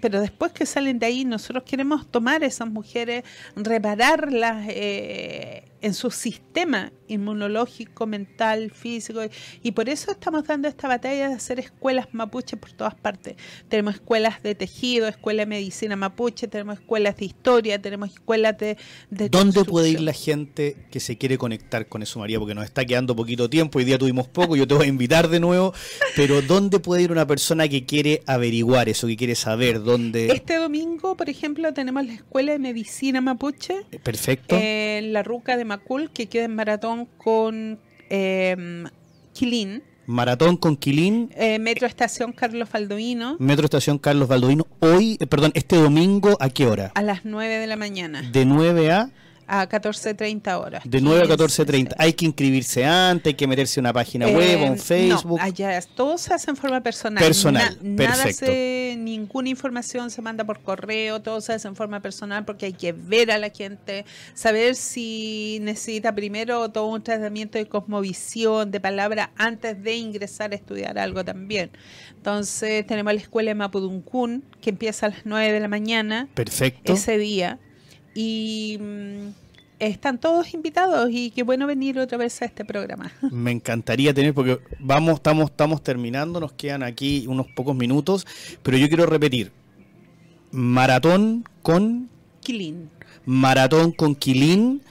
pero 0.00 0.20
después 0.20 0.52
que 0.52 0.64
salen 0.64 0.98
de 0.98 1.06
ahí 1.06 1.24
nosotros 1.26 1.64
queremos 1.64 2.10
tomar 2.10 2.42
a 2.42 2.46
esas 2.46 2.68
mujeres, 2.68 3.24
repararlas. 3.54 4.66
Eh, 4.70 5.64
en 5.80 5.94
su 5.94 6.10
sistema 6.10 6.92
inmunológico, 7.08 8.06
mental, 8.06 8.70
físico, 8.70 9.20
y 9.62 9.72
por 9.72 9.88
eso 9.88 10.10
estamos 10.10 10.44
dando 10.44 10.68
esta 10.68 10.88
batalla 10.88 11.28
de 11.28 11.34
hacer 11.34 11.60
escuelas 11.60 12.08
mapuche 12.12 12.56
por 12.56 12.72
todas 12.72 12.94
partes. 12.94 13.36
Tenemos 13.68 13.94
escuelas 13.94 14.42
de 14.42 14.54
tejido, 14.54 15.06
escuela 15.06 15.42
de 15.42 15.46
medicina 15.46 15.96
mapuche, 15.96 16.48
tenemos 16.48 16.78
escuelas 16.78 17.16
de 17.16 17.26
historia, 17.26 17.80
tenemos 17.80 18.10
escuelas 18.10 18.58
de... 18.58 18.76
¿Dónde 19.10 19.64
puede 19.64 19.90
ir 19.90 20.00
la 20.00 20.12
gente 20.12 20.76
que 20.90 21.00
se 21.00 21.16
quiere 21.18 21.38
conectar 21.38 21.88
con 21.88 22.02
eso, 22.02 22.18
María? 22.18 22.38
Porque 22.38 22.54
nos 22.54 22.64
está 22.64 22.84
quedando 22.84 23.14
poquito 23.14 23.48
tiempo, 23.48 23.78
hoy 23.78 23.84
día 23.84 23.98
tuvimos 23.98 24.26
poco, 24.28 24.56
yo 24.56 24.66
te 24.66 24.74
voy 24.74 24.86
a 24.86 24.88
invitar 24.88 25.28
de 25.28 25.40
nuevo, 25.40 25.72
pero 26.16 26.42
¿dónde 26.42 26.80
puede 26.80 27.02
ir 27.02 27.12
una 27.12 27.26
persona 27.26 27.68
que 27.68 27.84
quiere 27.84 28.22
averiguar 28.26 28.88
eso, 28.88 29.06
que 29.06 29.16
quiere 29.16 29.34
saber 29.34 29.82
dónde... 29.82 30.28
Este 30.28 30.56
domingo, 30.56 31.16
por 31.16 31.30
ejemplo, 31.30 31.72
tenemos 31.72 32.04
la 32.04 32.14
escuela 32.14 32.52
de 32.52 32.58
medicina 32.58 33.20
mapuche. 33.20 33.84
Perfecto. 34.02 34.56
En 34.58 35.12
la 35.12 35.22
ruca 35.22 35.56
de 35.56 35.64
Macul, 35.66 36.10
que 36.10 36.26
queda 36.26 36.44
en 36.44 36.54
maratón 36.54 37.06
con 37.18 37.78
eh, 38.10 38.84
Quilín. 39.32 39.82
Maratón 40.06 40.56
con 40.56 40.76
Quilín. 40.76 41.30
Eh, 41.36 41.58
Metro 41.58 41.86
Estación 41.86 42.32
Carlos 42.32 42.70
Valdoino. 42.72 43.36
Metro 43.40 43.64
Estación 43.64 43.98
Carlos 43.98 44.28
Valdoino. 44.28 44.66
Hoy, 44.78 45.16
eh, 45.20 45.26
perdón, 45.26 45.50
este 45.54 45.76
domingo, 45.76 46.36
¿a 46.40 46.48
qué 46.48 46.66
hora? 46.66 46.92
A 46.94 47.02
las 47.02 47.24
9 47.24 47.58
de 47.58 47.66
la 47.66 47.76
mañana. 47.76 48.22
De 48.22 48.44
9 48.44 48.92
a 48.92 49.10
a 49.46 49.68
14.30 49.68 50.60
horas. 50.60 50.82
De 50.84 51.00
9 51.00 51.22
a 51.22 51.36
14.30. 51.36 51.94
Hay 51.98 52.12
que 52.12 52.24
inscribirse 52.26 52.84
antes, 52.84 53.30
hay 53.30 53.34
que 53.34 53.46
meterse 53.46 53.80
en 53.80 53.84
una 53.84 53.92
página 53.92 54.26
web 54.26 54.62
o 54.62 54.66
en 54.66 54.78
Facebook. 54.78 55.38
No, 55.38 55.44
allá 55.44 55.80
todo 55.94 56.18
se 56.18 56.34
hace 56.34 56.50
en 56.50 56.56
forma 56.56 56.80
personal. 56.82 57.22
Personal, 57.22 57.78
Nada 57.82 58.32
se, 58.32 58.96
ninguna 58.98 59.48
información 59.48 60.10
se 60.10 60.22
manda 60.22 60.44
por 60.44 60.60
correo, 60.60 61.20
todo 61.22 61.40
se 61.40 61.52
hace 61.52 61.68
en 61.68 61.76
forma 61.76 62.00
personal 62.00 62.44
porque 62.44 62.66
hay 62.66 62.72
que 62.72 62.92
ver 62.92 63.30
a 63.30 63.38
la 63.38 63.50
gente, 63.50 64.04
saber 64.34 64.74
si 64.74 65.58
necesita 65.62 66.14
primero 66.14 66.70
todo 66.70 66.86
un 66.86 67.02
tratamiento 67.02 67.58
de 67.58 67.66
cosmovisión, 67.66 68.70
de 68.70 68.80
palabra, 68.80 69.30
antes 69.36 69.82
de 69.82 69.96
ingresar 69.96 70.52
a 70.52 70.54
estudiar 70.54 70.98
algo 70.98 71.24
también. 71.24 71.70
Entonces 72.16 72.86
tenemos 72.86 73.14
la 73.14 73.20
escuela 73.20 73.50
de 73.50 73.54
Mapuduncún, 73.54 74.44
que 74.60 74.70
empieza 74.70 75.06
a 75.06 75.10
las 75.10 75.20
9 75.24 75.52
de 75.52 75.60
la 75.60 75.68
mañana. 75.68 76.28
Perfecto. 76.34 76.92
Ese 76.92 77.18
día 77.18 77.60
y 78.16 78.78
mm, 78.80 79.28
están 79.78 80.18
todos 80.18 80.54
invitados 80.54 81.10
y 81.12 81.30
qué 81.30 81.42
bueno 81.42 81.66
venir 81.66 81.98
otra 81.98 82.18
vez 82.18 82.40
a 82.42 82.46
este 82.46 82.64
programa. 82.64 83.12
Me 83.30 83.50
encantaría 83.52 84.14
tener, 84.14 84.34
porque 84.34 84.58
vamos, 84.80 85.16
estamos, 85.16 85.50
estamos 85.50 85.82
terminando, 85.82 86.40
nos 86.40 86.52
quedan 86.52 86.82
aquí 86.82 87.26
unos 87.28 87.46
pocos 87.48 87.76
minutos, 87.76 88.26
pero 88.62 88.78
yo 88.78 88.88
quiero 88.88 89.06
repetir, 89.06 89.52
maratón 90.50 91.44
con... 91.62 92.08
Quilín. 92.40 92.90
Maratón 93.24 93.92
con 93.92 94.14
Quilín, 94.14 94.82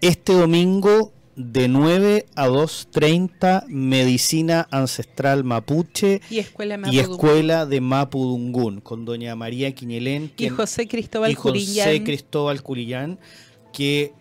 este 0.00 0.32
domingo 0.32 1.12
de 1.50 1.68
9 1.68 2.26
a 2.36 2.48
2.30 2.48 3.66
Medicina 3.68 4.68
Ancestral 4.70 5.44
Mapuche 5.44 6.20
y 6.30 6.38
Escuela, 6.38 6.80
y 6.90 6.98
escuela 6.98 7.66
de 7.66 7.80
Mapudungún 7.80 8.80
con 8.80 9.04
doña 9.04 9.34
María 9.34 9.74
Quiñelén 9.74 10.32
y 10.36 10.48
José 10.48 10.86
Cristóbal 10.86 11.32
y 11.32 11.34
José 11.34 12.04
Cristóbal 12.04 12.62
Curillán 12.62 13.18
que 13.72 14.12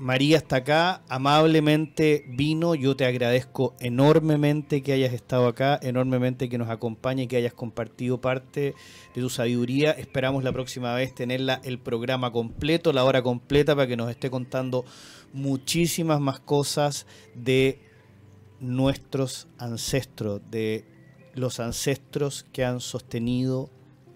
María 0.00 0.38
está 0.38 0.56
acá, 0.56 1.02
amablemente 1.10 2.24
vino, 2.26 2.74
yo 2.74 2.96
te 2.96 3.04
agradezco 3.04 3.76
enormemente 3.80 4.82
que 4.82 4.94
hayas 4.94 5.12
estado 5.12 5.46
acá, 5.46 5.78
enormemente 5.82 6.48
que 6.48 6.56
nos 6.56 6.70
acompañe, 6.70 7.28
que 7.28 7.36
hayas 7.36 7.52
compartido 7.52 8.18
parte 8.18 8.74
de 9.14 9.20
tu 9.20 9.28
sabiduría. 9.28 9.90
Esperamos 9.90 10.42
la 10.42 10.52
próxima 10.52 10.94
vez 10.94 11.14
tenerla 11.14 11.60
el 11.64 11.78
programa 11.78 12.32
completo, 12.32 12.94
la 12.94 13.04
hora 13.04 13.20
completa, 13.20 13.76
para 13.76 13.86
que 13.86 13.98
nos 13.98 14.10
esté 14.10 14.30
contando 14.30 14.86
muchísimas 15.34 16.18
más 16.18 16.40
cosas 16.40 17.06
de 17.34 17.82
nuestros 18.58 19.48
ancestros, 19.58 20.40
de 20.50 20.86
los 21.34 21.60
ancestros 21.60 22.46
que 22.54 22.64
han 22.64 22.80
sostenido 22.80 23.68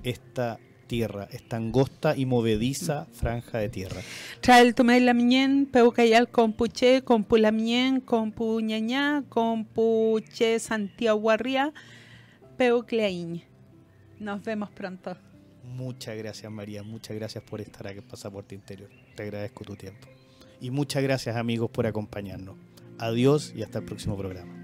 esta 0.03 0.59
tierra, 0.95 1.27
esta 1.33 1.57
angosta 1.57 2.17
y 2.17 2.25
movediza 2.25 3.07
franja 3.13 3.59
de 3.59 3.69
tierra. 3.69 4.01
Trae 4.41 4.63
el 4.63 4.77
tomé 4.77 5.01
la 5.01 5.13
miñen, 5.13 5.67
peucayal 5.67 6.29
con 6.29 6.53
puche, 6.53 7.03
con 7.03 7.25
pulamien, 7.25 8.01
con 8.01 8.31
puñañá, 8.31 9.25
con 9.29 9.65
puche 9.65 10.61
santiaguarria, 10.61 11.73
peucleaín. 12.57 13.43
Nos 14.21 14.45
vemos 14.45 14.71
pronto. 14.71 15.17
Muchas 15.65 16.17
gracias 16.17 16.53
María, 16.53 16.85
muchas 16.85 17.17
gracias 17.17 17.43
por 17.43 17.61
estar 17.61 17.89
aquí 17.89 17.99
en 17.99 18.07
Pasaporte 18.07 18.55
Interior. 18.55 18.91
Te 19.17 19.25
agradezco 19.25 19.65
tu 19.65 19.75
tiempo. 19.75 20.07
Y 20.61 20.71
muchas 20.71 21.03
gracias 21.03 21.35
amigos 21.35 21.71
por 21.71 21.89
acompañarnos. 21.89 22.55
Adiós 22.99 23.53
y 23.57 23.65
hasta 23.65 23.81
el 23.81 23.85
próximo 23.85 24.17
programa. 24.17 24.64